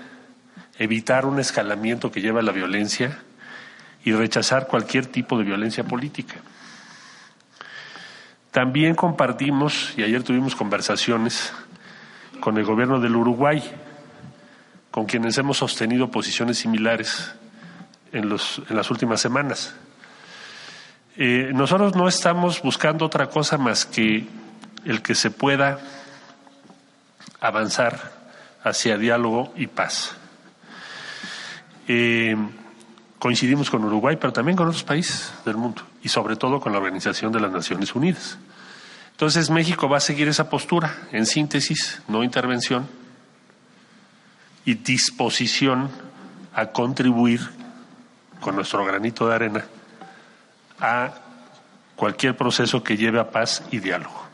[0.78, 3.18] evitar un escalamiento que lleva a la violencia
[4.04, 6.36] y rechazar cualquier tipo de violencia política.
[8.54, 11.52] También compartimos, y ayer tuvimos conversaciones
[12.38, 13.60] con el gobierno del Uruguay,
[14.92, 17.34] con quienes hemos sostenido posiciones similares
[18.12, 19.74] en, las últimas semanas.
[21.16, 24.24] Eh, nosotros no estamos buscando otra cosa más que
[24.84, 25.80] el que se pueda
[27.40, 28.12] avanzar
[28.62, 30.14] hacia diálogo y paz.
[31.88, 32.36] Eh,
[33.18, 36.78] coincidimos con Uruguay, pero también con otros países del mundo y sobre todo con la
[36.78, 38.38] Organización de las Naciones Unidas.
[39.12, 42.86] Entonces México va a seguir esa postura, en síntesis, no intervención
[44.66, 45.90] y disposición
[46.54, 47.40] a contribuir
[48.40, 49.64] con nuestro granito de arena
[50.78, 51.14] a
[51.96, 54.24] cualquier proceso que lleve a paz y diálogo.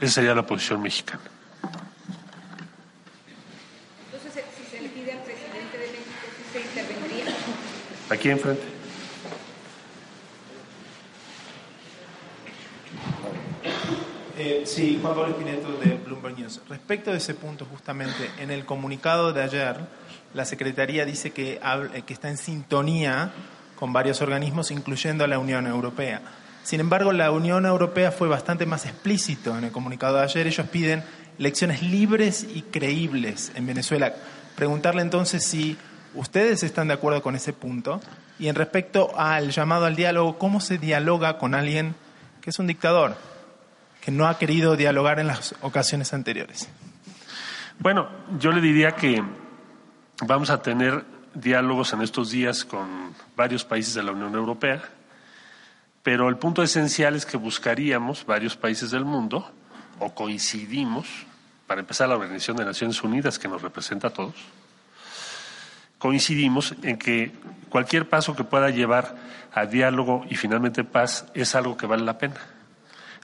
[0.00, 1.20] Esa sería la posición mexicana.
[4.06, 6.10] Entonces, si se le pide al presidente de México,
[6.52, 7.24] ¿sí se intervendría?
[8.08, 8.79] Aquí enfrente.
[14.42, 16.62] Eh, sí, Juan Pablo Espineto de Bloomberg News.
[16.66, 19.76] Respecto de ese punto, justamente, en el comunicado de ayer,
[20.32, 23.32] la Secretaría dice que, eh, que está en sintonía
[23.76, 26.22] con varios organismos, incluyendo a la Unión Europea.
[26.62, 30.46] Sin embargo, la Unión Europea fue bastante más explícito en el comunicado de ayer.
[30.46, 31.04] Ellos piden
[31.38, 34.14] elecciones libres y creíbles en Venezuela.
[34.56, 35.76] Preguntarle entonces si
[36.14, 38.00] ustedes están de acuerdo con ese punto
[38.38, 41.94] y en respecto al llamado al diálogo, ¿cómo se dialoga con alguien
[42.40, 43.16] que es un dictador,
[44.00, 46.68] que no ha querido dialogar en las ocasiones anteriores?
[47.78, 48.08] Bueno,
[48.38, 49.22] yo le diría que
[50.26, 54.82] vamos a tener diálogos en estos días con varios países de la Unión Europea,
[56.02, 59.50] pero el punto esencial es que buscaríamos varios países del mundo
[59.98, 61.06] o coincidimos,
[61.66, 64.34] para empezar la Organización de Naciones Unidas que nos representa a todos,
[65.98, 67.32] coincidimos en que
[67.68, 69.14] cualquier paso que pueda llevar
[69.52, 72.40] a diálogo y finalmente paz es algo que vale la pena.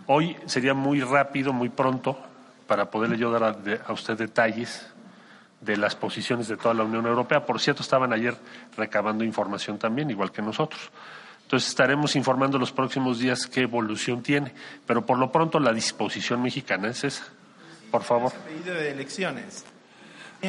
[0.07, 2.19] Hoy sería muy rápido, muy pronto,
[2.67, 3.57] para poderle yo dar a,
[3.87, 4.87] a usted detalles
[5.61, 7.45] de las posiciones de toda la Unión Europea.
[7.45, 8.37] Por cierto, estaban ayer
[8.77, 10.91] recabando información también, igual que nosotros.
[11.43, 14.53] Entonces estaremos informando los próximos días qué evolución tiene,
[14.85, 17.25] pero por lo pronto la disposición mexicana es esa.
[17.91, 18.33] Por favor.
[18.33, 19.65] Pedido de elecciones.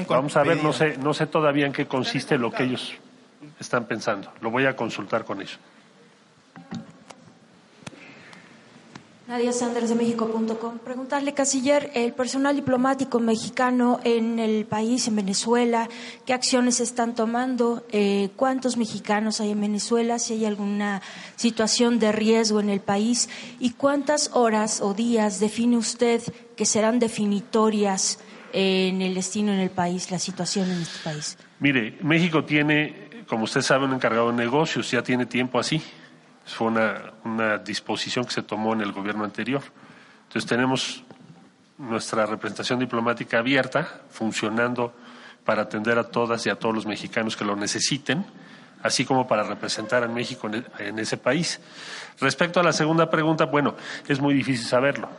[0.09, 2.93] Vamos a ver, no sé, no sé todavía en qué consiste lo que ellos
[3.59, 4.31] están pensando.
[4.41, 5.59] Lo voy a consultar con ellos.
[9.27, 10.79] Nadia Sanders de México.com.
[10.79, 15.89] Preguntarle, canciller, el personal diplomático mexicano en el país, en Venezuela,
[16.25, 17.85] ¿qué acciones están tomando?
[17.91, 20.17] Eh, ¿Cuántos mexicanos hay en Venezuela?
[20.17, 21.01] Si hay alguna
[21.35, 23.27] situación de riesgo en el país.
[23.59, 26.21] ¿Y cuántas horas o días define usted
[26.55, 28.19] que serán definitorias
[28.53, 31.37] en el destino en el país, la situación en este país?
[31.59, 35.81] Mire, México tiene, como usted sabe, un encargado de negocios, ya tiene tiempo así.
[36.47, 39.61] Fue una, disposición que se tomó en el gobierno anterior.
[40.23, 41.03] Entonces tenemos
[41.77, 44.93] nuestra representación diplomática abierta, funcionando
[45.45, 48.25] para atender a todas y a todos los mexicanos que lo necesiten,
[48.81, 51.59] así como para representar a México en ese país.
[52.19, 53.75] Respecto a la segunda pregunta, bueno,
[54.07, 55.09] es muy difícil saberlo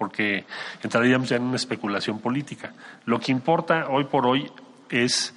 [0.00, 0.46] porque
[0.82, 2.72] entraríamos ya en una especulación política.
[3.04, 4.50] Lo que importa hoy por hoy
[4.88, 5.34] es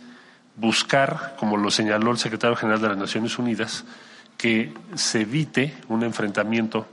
[0.55, 3.83] buscar, como lo señaló el secretario general de las Naciones Unidas,
[4.37, 6.87] que se evite un enfrentamiento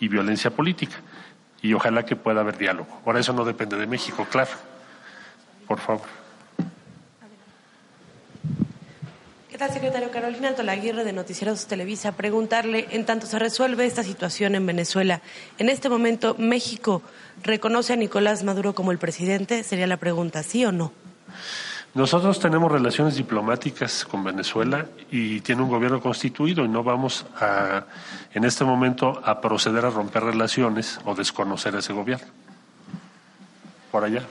[0.00, 0.96] y violencia política.
[1.60, 3.00] Y ojalá que pueda haber diálogo.
[3.06, 4.50] Ahora eso no depende de México, claro.
[5.66, 6.22] Por favor.
[9.70, 10.10] secretario?
[10.10, 12.12] Carolina Altolaguirre de Noticieros Televisa.
[12.12, 15.20] Preguntarle, en tanto se resuelve esta situación en Venezuela,
[15.58, 17.02] en este momento, ¿México
[17.42, 19.62] reconoce a Nicolás Maduro como el presidente?
[19.62, 20.92] Sería la pregunta, ¿sí o no?
[21.94, 27.84] Nosotros tenemos relaciones diplomáticas con Venezuela y tiene un gobierno constituido y no vamos a,
[28.32, 32.26] en este momento a proceder a romper relaciones o desconocer ese gobierno.
[33.90, 34.22] Por allá.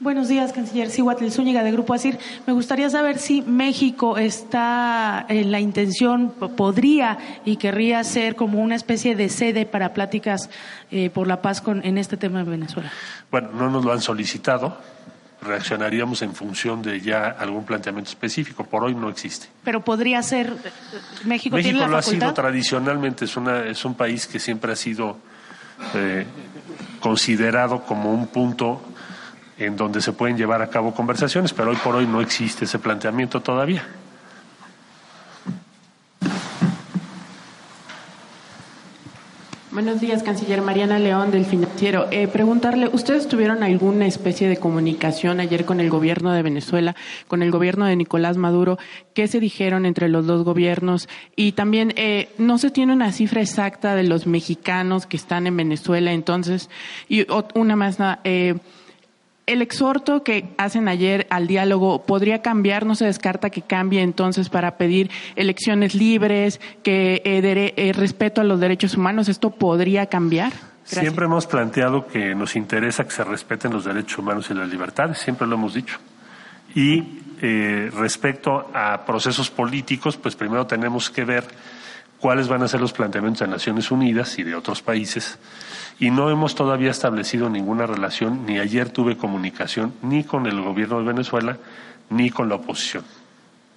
[0.00, 2.18] Buenos días, canciller Cihuatl Zúñiga de Grupo ASIR.
[2.46, 8.76] Me gustaría saber si México está en la intención, podría y querría ser como una
[8.76, 10.48] especie de sede para pláticas
[10.90, 12.90] eh, por la paz con, en este tema de Venezuela.
[13.30, 14.78] Bueno, no nos lo han solicitado.
[15.42, 18.64] Reaccionaríamos en función de ya algún planteamiento específico.
[18.64, 19.48] Por hoy no existe.
[19.64, 20.50] Pero podría ser.
[21.26, 23.26] México, México tiene lo ha sido tradicionalmente.
[23.26, 25.18] Es, una, es un país que siempre ha sido
[25.94, 26.24] eh,
[27.00, 28.80] considerado como un punto
[29.60, 32.78] en donde se pueden llevar a cabo conversaciones, pero hoy por hoy no existe ese
[32.78, 33.84] planteamiento todavía.
[39.70, 42.08] Buenos días, canciller Mariana León del Financiero.
[42.10, 46.96] Eh, preguntarle, ¿ustedes tuvieron alguna especie de comunicación ayer con el gobierno de Venezuela,
[47.28, 48.78] con el gobierno de Nicolás Maduro?
[49.14, 51.08] ¿Qué se dijeron entre los dos gobiernos?
[51.36, 55.56] Y también, eh, ¿no se tiene una cifra exacta de los mexicanos que están en
[55.56, 56.12] Venezuela?
[56.12, 56.68] Entonces,
[57.08, 58.56] y una más, eh,
[59.50, 64.48] el exhorto que hacen ayer al diálogo podría cambiar, no se descarta que cambie entonces
[64.48, 70.52] para pedir elecciones libres, que eh, eh, respeto a los derechos humanos, ¿esto podría cambiar?
[70.84, 75.18] Siempre hemos planteado que nos interesa que se respeten los derechos humanos y las libertades,
[75.18, 75.98] siempre lo hemos dicho.
[76.74, 81.44] Y eh, respecto a procesos políticos, pues primero tenemos que ver
[82.20, 85.38] cuáles van a ser los planteamientos de Naciones Unidas y de otros países
[86.00, 90.98] y no hemos todavía establecido ninguna relación, ni ayer tuve comunicación ni con el gobierno
[90.98, 91.58] de Venezuela
[92.08, 93.04] ni con la oposición.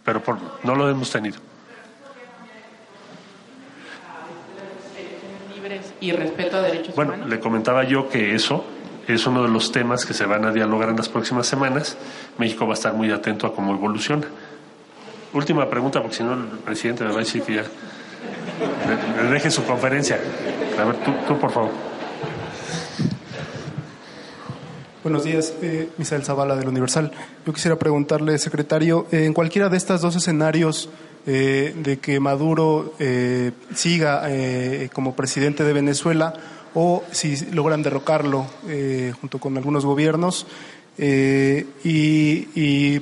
[0.05, 1.37] Pero por, no lo hemos tenido.
[5.99, 8.65] y respeto a derechos bueno, le comentaba yo que eso
[9.07, 11.97] es uno de los temas que se van a dialogar en las próximas semanas.
[12.37, 14.27] México va a estar muy atento a cómo evoluciona.
[15.31, 17.63] Última pregunta, porque si no el presidente me va a decir que ya.
[19.31, 20.19] Deje su conferencia.
[20.77, 21.92] A ver, tú, tú por favor.
[25.03, 27.11] Buenos días, eh, Misael Zavala del Universal.
[27.45, 30.89] Yo quisiera preguntarle, secretario, eh, en cualquiera de estos dos escenarios
[31.27, 34.23] eh, de que Maduro eh, siga
[34.93, 36.33] como presidente de Venezuela
[36.73, 38.47] o si logran derrocarlo
[39.19, 40.47] junto con algunos gobiernos
[40.97, 43.01] y, y,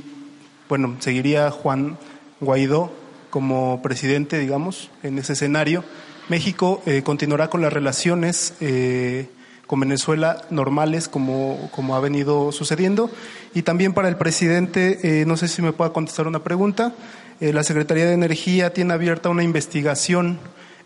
[0.67, 1.99] bueno, seguiría Juan
[2.39, 2.91] Guaidó
[3.29, 5.83] como presidente, digamos, en ese escenario.
[6.29, 9.27] México continuará con las relaciones eh,
[9.71, 13.09] con Venezuela normales como, como ha venido sucediendo.
[13.53, 16.93] Y también para el presidente, eh, no sé si me pueda contestar una pregunta.
[17.39, 20.39] Eh, la Secretaría de Energía tiene abierta una investigación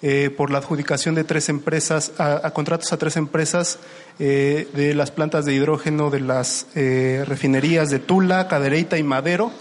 [0.03, 3.79] eh, por la adjudicación de tres empresas, a, contratos a tres empresas
[4.19, 9.51] eh, de las plantas de hidrógeno de las eh, refinerías de Tula, Cadereyta y Madero.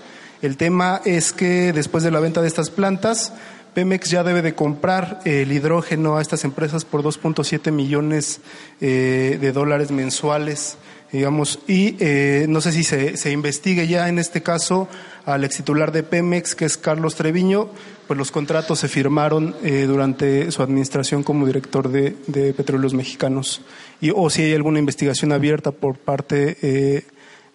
[0.42, 3.32] El tema es que después de la venta de estas plantas,
[3.74, 8.40] Pemex ya debe de comprar el hidrógeno a estas empresas por 2.7 millones
[8.80, 10.78] eh, de dólares mensuales,
[11.10, 14.88] digamos, y eh, no sé si se, se, investigue ya en este caso
[15.26, 17.68] al ex titular de Pemex, que es Carlos Treviño,
[18.06, 23.60] pues los contratos se firmaron eh, durante su administración como director de, de, Petróleos Mexicanos,
[24.00, 27.04] y, o si hay alguna investigación abierta por parte,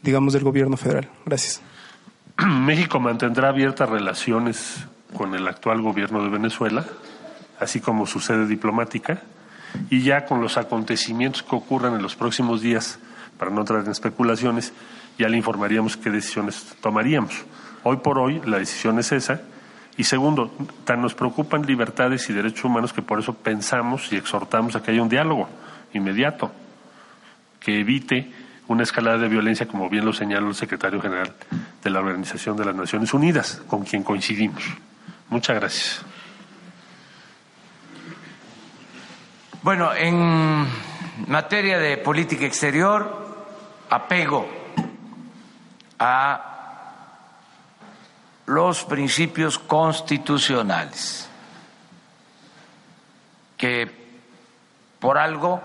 [0.01, 1.09] digamos, del gobierno federal.
[1.25, 1.61] Gracias.
[2.45, 4.85] México mantendrá abiertas relaciones
[5.15, 6.85] con el actual gobierno de Venezuela,
[7.59, 9.21] así como su sede diplomática,
[9.89, 12.99] y ya con los acontecimientos que ocurran en los próximos días,
[13.37, 14.73] para no entrar en especulaciones,
[15.17, 17.45] ya le informaríamos qué decisiones tomaríamos.
[17.83, 19.41] Hoy por hoy la decisión es esa.
[19.97, 20.53] Y segundo,
[20.85, 24.91] tan nos preocupan libertades y derechos humanos que por eso pensamos y exhortamos a que
[24.91, 25.49] haya un diálogo
[25.93, 26.51] inmediato
[27.59, 28.31] que evite
[28.67, 31.33] una escalada de violencia, como bien lo señaló el secretario general
[31.83, 34.63] de la Organización de las Naciones Unidas, con quien coincidimos.
[35.29, 36.01] Muchas gracias.
[39.61, 40.67] Bueno, en
[41.27, 43.45] materia de política exterior,
[43.89, 44.47] apego
[45.99, 46.49] a
[48.45, 51.29] los principios constitucionales
[53.57, 53.91] que
[54.99, 55.61] por algo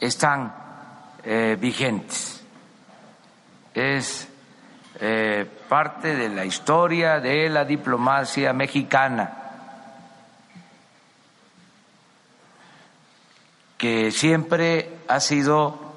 [0.00, 0.52] están
[1.22, 2.42] eh, vigentes.
[3.74, 4.29] Es
[5.02, 9.32] eh, parte de la historia de la diplomacia mexicana,
[13.78, 15.94] que siempre ha sido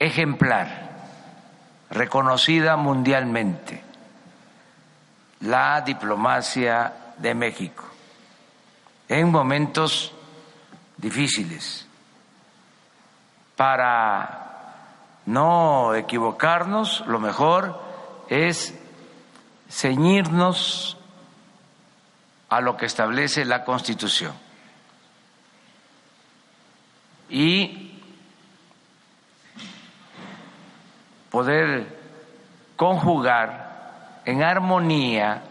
[0.00, 0.90] ejemplar,
[1.90, 3.84] reconocida mundialmente,
[5.42, 7.84] la diplomacia de México,
[9.08, 10.12] en momentos
[10.96, 11.86] difíciles,
[13.54, 14.41] para
[15.26, 17.80] no equivocarnos, lo mejor
[18.28, 18.74] es
[19.68, 20.96] ceñirnos
[22.48, 24.32] a lo que establece la Constitución.
[27.30, 28.00] Y
[31.30, 31.98] poder
[32.76, 35.42] conjugar en armonía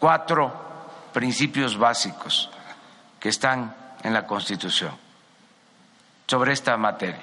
[0.00, 0.52] cuatro
[1.12, 2.50] principios básicos
[3.20, 5.09] que están en la Constitución
[6.30, 7.18] sobre esta materia.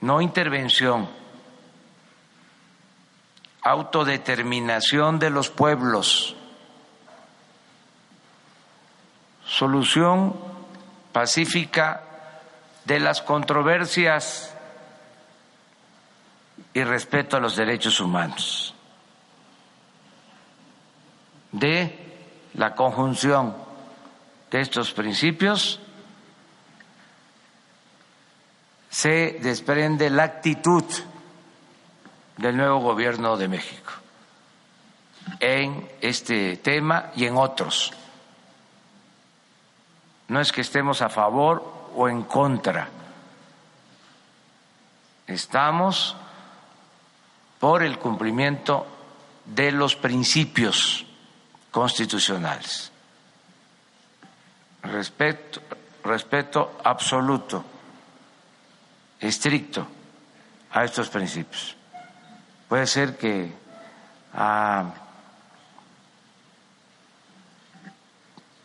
[0.00, 1.08] No intervención,
[3.62, 6.36] autodeterminación de los pueblos,
[9.44, 10.36] solución
[11.10, 12.04] pacífica
[12.84, 14.54] de las controversias
[16.72, 18.72] y respeto a los derechos humanos,
[21.50, 23.56] de la conjunción
[24.48, 25.80] de estos principios
[28.98, 30.82] se desprende la actitud
[32.36, 33.92] del nuevo gobierno de México
[35.38, 37.92] en este tema y en otros.
[40.26, 42.88] No es que estemos a favor o en contra,
[45.28, 46.16] estamos
[47.60, 48.84] por el cumplimiento
[49.44, 51.06] de los principios
[51.70, 52.90] constitucionales.
[54.82, 57.77] Respeto, absoluto
[59.20, 59.86] estricto
[60.70, 61.76] a estos principios.
[62.68, 63.52] Puede ser que
[64.34, 64.92] a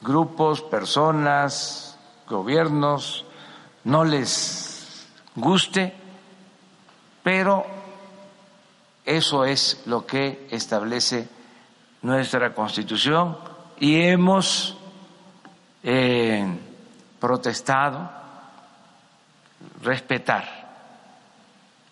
[0.02, 1.98] grupos, personas,
[2.28, 3.26] gobiernos
[3.86, 5.94] no les guste,
[7.24, 7.66] pero
[9.06, 11.28] eso es lo que establece
[12.02, 13.38] nuestra Constitución
[13.80, 14.78] y hemos
[15.84, 16.46] eh,
[17.20, 18.23] protestado
[19.84, 20.64] respetar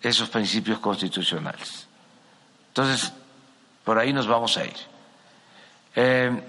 [0.00, 1.88] esos principios constitucionales.
[2.68, 3.12] Entonces,
[3.84, 4.76] por ahí nos vamos a ir.
[5.94, 6.42] Eh,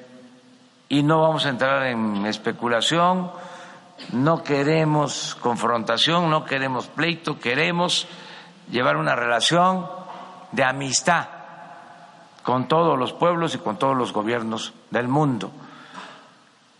[0.89, 3.31] y no vamos a entrar en especulación,
[4.11, 8.07] no queremos confrontación, no queremos pleito, queremos
[8.69, 9.87] llevar una relación
[10.51, 11.27] de amistad
[12.43, 15.51] con todos los pueblos y con todos los gobiernos del mundo.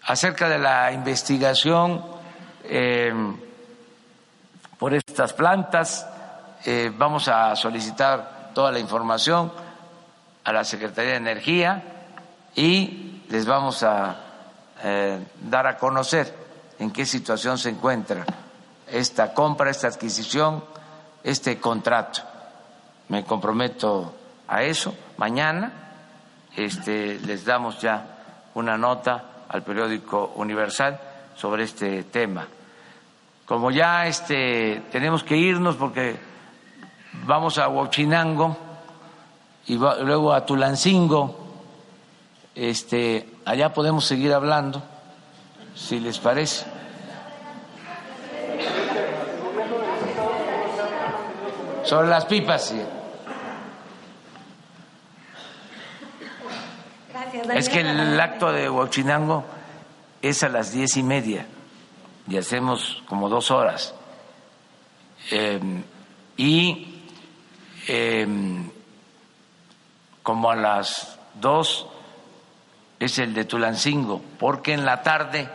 [0.04, 2.04] Acerca de la investigación
[2.66, 3.14] eh,
[4.84, 6.06] por estas plantas,
[6.66, 9.50] eh, vamos a solicitar toda la información
[10.44, 11.84] a la Secretaría de Energía
[12.54, 14.18] y les vamos a
[14.84, 16.36] eh, dar a conocer
[16.80, 18.26] en qué situación se encuentra
[18.86, 20.62] esta compra, esta adquisición,
[21.24, 22.20] este contrato.
[23.08, 24.14] Me comprometo
[24.50, 24.94] a eso.
[25.16, 25.72] Mañana
[26.58, 31.00] este, les damos ya una nota al periódico Universal
[31.38, 32.46] sobre este tema.
[33.46, 36.18] Como ya este, tenemos que irnos porque
[37.26, 38.58] vamos a Huachinango
[39.68, 41.40] y luego a Tulancingo,
[42.56, 44.82] este, allá podemos seguir hablando,
[45.76, 46.66] si les parece.
[51.84, 52.82] Sobre las pipas, sí.
[57.54, 59.44] es que el acto de Huachinango
[60.22, 61.46] es a las diez y media
[62.28, 63.94] y hacemos como dos horas.
[65.30, 65.84] Em,
[66.38, 67.02] y
[67.88, 68.70] em,
[70.22, 71.88] como a las dos
[73.00, 75.50] es el de Tulancingo, porque en la tarde,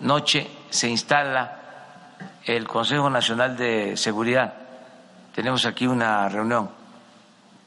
[0.00, 1.60] noche, se instala
[2.44, 4.54] el Consejo Nacional de Seguridad.
[5.34, 6.70] Tenemos aquí una reunión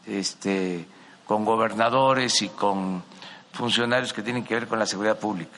[0.05, 0.85] este,
[1.25, 3.03] con gobernadores y con
[3.53, 5.57] funcionarios que tienen que ver con la seguridad pública.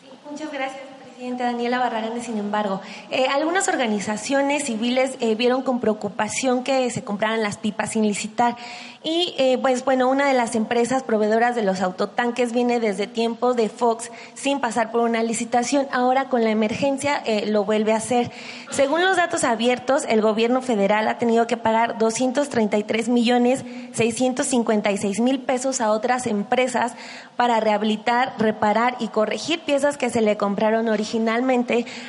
[0.00, 0.85] Sí, muchas gracias.
[1.34, 7.42] Daniela Barragán, sin embargo, eh, algunas organizaciones civiles eh, vieron con preocupación que se compraran
[7.42, 8.56] las pipas sin licitar
[9.02, 13.56] y eh, pues bueno, una de las empresas proveedoras de los autotanques viene desde tiempos
[13.56, 15.86] de Fox sin pasar por una licitación.
[15.92, 18.32] Ahora con la emergencia lo vuelve a hacer.
[18.70, 25.40] Según los datos abiertos, el gobierno federal ha tenido que pagar 233 millones 656 mil
[25.40, 26.94] pesos a otras empresas
[27.36, 31.15] para rehabilitar, reparar y corregir piezas que se le compraron originalmente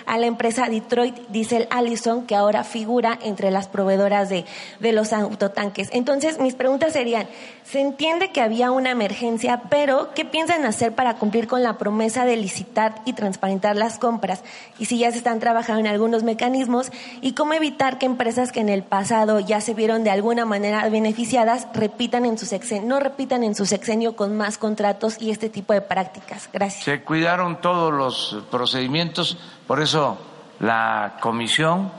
[0.05, 4.45] a la empresa Detroit Diesel Allison, que ahora figura entre las proveedoras de,
[4.79, 5.89] de los autotanques.
[5.91, 7.27] Entonces, mis preguntas serían,
[7.69, 12.23] se entiende que había una emergencia, pero ¿qué piensan hacer para cumplir con la promesa
[12.23, 14.41] de licitar y transparentar las compras?
[14.79, 18.61] Y si ya se están trabajando en algunos mecanismos, ¿y cómo evitar que empresas que
[18.61, 23.01] en el pasado ya se vieron de alguna manera beneficiadas repitan en su sexenio, no
[23.01, 26.49] repitan en su sexenio con más contratos y este tipo de prácticas?
[26.53, 26.85] Gracias.
[26.85, 29.37] Se cuidaron todos los procedimientos,
[29.67, 30.17] por eso
[30.61, 31.91] la comisión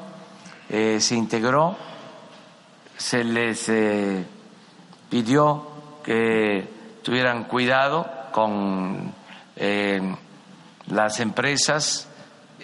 [0.71, 1.77] eh, se integró,
[2.97, 3.69] se les...
[3.69, 4.25] Eh,
[5.09, 5.67] pidió
[6.05, 6.67] que
[7.03, 9.13] tuvieran cuidado con
[9.57, 10.01] eh,
[10.89, 12.09] las empresas,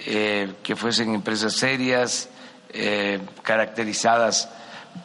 [0.07, 2.29] eh, que fuesen empresas serias,
[2.71, 4.51] eh, caracterizadas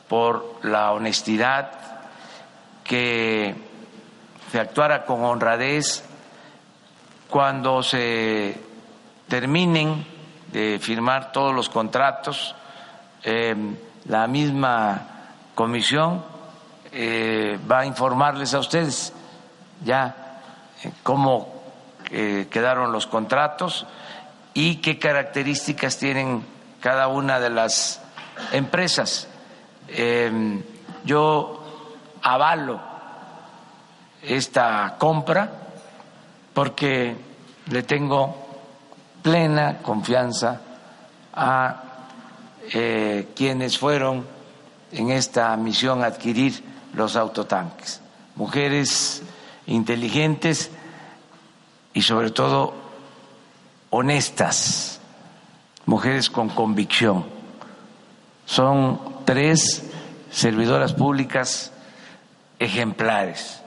[0.08, 1.72] por la honestidad,
[2.84, 3.56] que
[4.52, 6.04] se actuara con honradez
[7.30, 8.60] cuando se
[9.28, 10.06] terminen
[10.52, 12.56] de firmar todos los contratos,
[14.06, 15.02] la misma
[15.54, 16.24] comisión
[16.92, 19.14] eh, va a informarles a ustedes
[19.86, 20.42] ya
[20.84, 21.54] eh, cómo
[22.10, 23.86] eh, quedaron los contratos
[24.56, 26.44] y qué características tienen
[26.80, 28.02] cada una de las
[28.52, 29.28] empresas.
[29.88, 30.64] Em,
[31.06, 31.64] yo
[32.24, 32.80] avalo
[34.24, 35.52] esta compra
[36.54, 37.16] porque
[37.68, 38.36] le tengo
[39.22, 40.62] plena confianza
[41.34, 41.84] a
[43.36, 44.28] quienes fueron
[44.92, 48.02] en esta misión a adquirir los autotanques.
[48.36, 49.22] Mujeres
[49.68, 50.72] inteligentes
[51.94, 52.74] y sobre todo
[53.90, 55.00] honestas,
[55.86, 57.26] mujeres con convicción.
[58.46, 59.84] Son tres
[60.32, 61.72] servidoras públicas
[62.60, 63.62] ejemplares.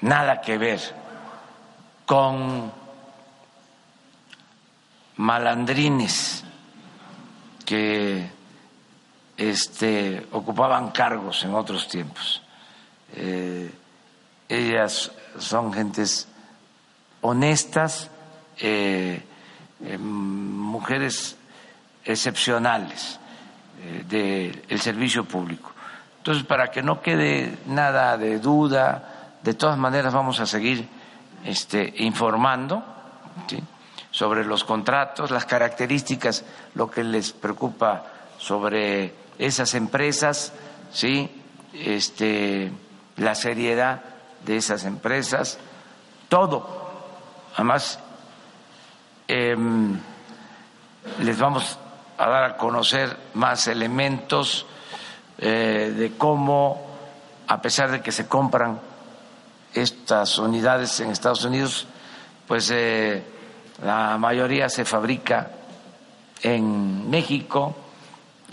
[0.00, 0.80] Nada que ver
[2.06, 2.72] con
[5.16, 6.44] malandrines
[7.66, 8.30] que
[9.40, 12.42] este, ocupaban cargos en otros tiempos.
[13.14, 13.72] Eh,
[14.50, 16.28] ellas son gentes
[17.22, 18.10] honestas,
[18.58, 19.24] eh,
[19.82, 21.36] eh, mujeres
[22.04, 23.18] excepcionales
[24.08, 25.72] del servicio público.
[26.18, 30.86] Entonces, para que no quede nada de duda, de todas maneras vamos a seguir
[31.46, 32.84] este, informando
[34.10, 38.04] sobre los contratos, las características, lo que les preocupa
[38.36, 40.52] sobre esas empresas,
[40.92, 41.30] sí,
[41.72, 42.70] este,
[43.16, 44.02] la seriedad
[44.44, 45.58] de esas empresas,
[46.28, 46.90] todo.
[47.54, 47.98] Además,
[49.26, 49.98] em,
[51.20, 51.78] les vamos
[52.18, 54.66] a dar a conocer más elementos
[55.38, 56.86] eh, de cómo,
[57.48, 58.78] a pesar de que se compran
[59.72, 61.86] estas unidades en Estados Unidos,
[62.46, 63.22] pues eh,
[63.82, 65.50] la mayoría se fabrica
[66.42, 67.74] en México,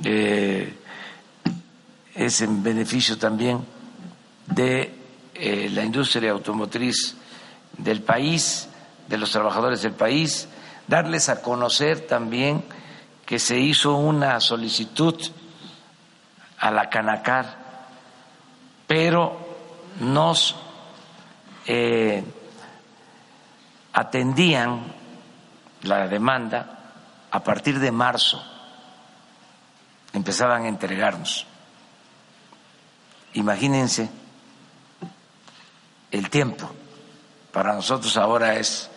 [0.03, 0.76] eh,
[2.17, 3.63] es en beneficio también
[4.47, 4.93] de
[5.71, 7.15] la industria automotriz
[7.77, 8.67] del país,
[9.07, 10.49] de los trabajadores del país,
[10.87, 12.63] darles a conocer también
[13.25, 15.15] que se hizo una solicitud
[16.57, 17.55] a la Canacar,
[18.87, 19.37] pero
[19.99, 20.55] nos
[21.67, 22.23] eh,
[23.93, 24.81] atendían
[25.83, 26.93] la demanda
[27.29, 28.41] a partir de marzo,
[30.13, 31.45] empezaban a entregarnos.
[33.37, 34.09] Imagínense
[36.09, 36.67] el tiempo.
[37.51, 38.89] Para nosotros ahora es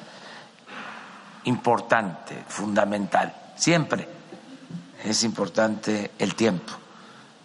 [1.45, 4.09] importante, fundamental, siempre
[5.05, 6.73] es importante el tiempo,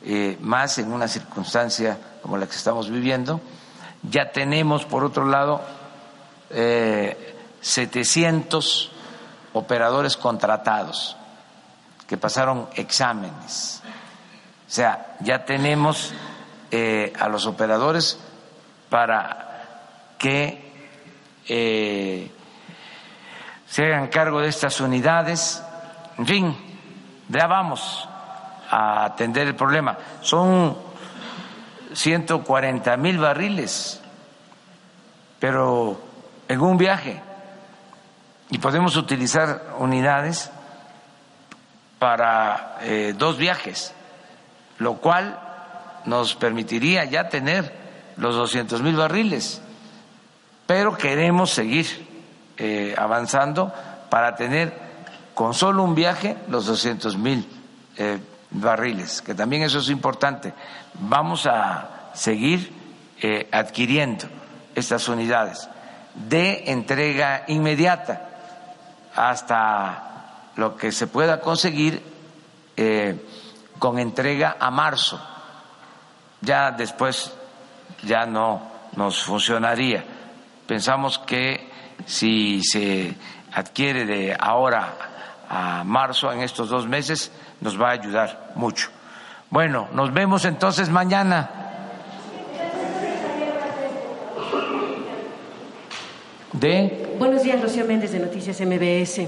[0.04, 3.42] eh, más en una circunstancia como la que estamos viviendo.
[4.10, 5.62] Ya tenemos, por otro lado,
[6.50, 8.92] eh, 700
[9.52, 11.18] operadores contratados
[12.08, 13.82] que pasaron exámenes.
[14.66, 16.14] O sea, ya tenemos
[16.78, 18.20] eh, a los operadores
[18.90, 19.64] para
[20.18, 20.74] que
[21.48, 22.30] eh,
[23.66, 25.64] se hagan cargo de estas unidades.
[26.18, 26.58] En fin,
[27.30, 28.10] ya vamos
[28.70, 29.98] a atender el problema.
[30.20, 30.78] Son
[31.94, 34.02] 140 mil barriles,
[35.40, 35.98] pero
[36.50, 37.22] en un viaje.
[38.50, 40.52] Y podemos utilizar unidades
[42.00, 43.94] para eh, dos viajes,
[44.80, 45.45] lo cual
[46.06, 47.72] nos permitiría ya tener
[48.18, 49.62] los 200 mil barriles.
[50.66, 51.86] Pero queremos seguir
[52.58, 53.72] eh, avanzando
[54.10, 54.74] para tener
[55.34, 57.46] con solo un viaje los 200 mil
[57.98, 58.20] eh,
[58.52, 60.54] barriles, que también eso es importante.
[61.00, 62.72] Vamos a seguir
[63.22, 64.26] eh, adquiriendo
[64.74, 65.70] estas unidades
[66.16, 68.30] de entrega inmediata
[69.16, 72.02] hasta lo que se pueda conseguir
[73.80, 75.20] con entrega a marzo.
[76.46, 77.34] Ya después
[78.04, 78.62] ya no
[78.96, 80.04] nos funcionaría.
[80.68, 81.70] Pensamos que
[82.06, 83.16] si se
[83.52, 84.94] adquiere de ahora
[85.50, 87.32] a marzo, en estos dos meses,
[87.62, 88.90] nos va a ayudar mucho.
[89.50, 91.50] Bueno, nos vemos entonces mañana.
[96.54, 97.16] De.
[97.18, 99.28] Buenos días, Rocío Méndez de Noticias MBS.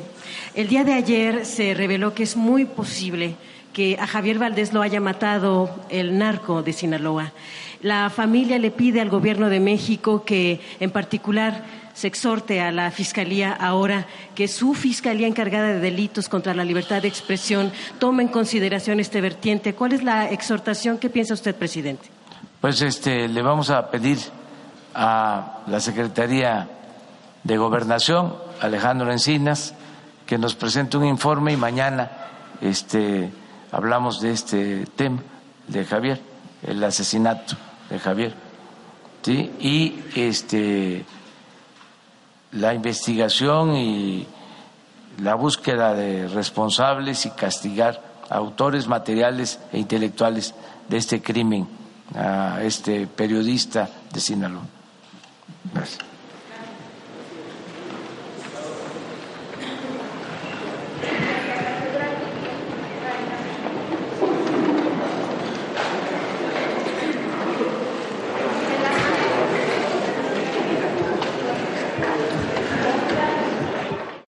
[0.53, 3.36] El día de ayer se reveló que es muy posible
[3.78, 7.32] que a Javier Valdés lo haya matado el narco de Sinaloa.
[7.84, 11.63] La familia le pide al gobierno de México que, en particular,
[11.93, 17.03] se exhorte a la Fiscalía ahora que su Fiscalía encargada de delitos contra la libertad
[17.03, 19.75] de expresión tome en consideración este vertiente.
[19.75, 22.09] ¿Cuál es la exhortación que piensa usted, presidente?
[22.59, 24.17] Pues este, le vamos a pedir
[24.95, 26.67] a la Secretaría
[27.43, 29.75] de Gobernación, Alejandro Encinas,
[30.25, 32.09] que nos presente un informe y mañana
[32.59, 33.30] este,
[33.72, 35.22] hablamos de este tema
[35.68, 36.22] de Javier,
[36.63, 37.55] el asesinato
[37.89, 38.34] de Javier.
[39.24, 39.51] ¿sí?
[39.59, 41.05] Y este
[42.51, 44.26] la investigación y
[45.22, 50.53] la búsqueda de responsables y castigar autores materiales e intelectuales
[50.88, 51.68] de este crimen,
[52.15, 54.63] a este periodista de Sinaloa.
[55.74, 56.16] Gracias.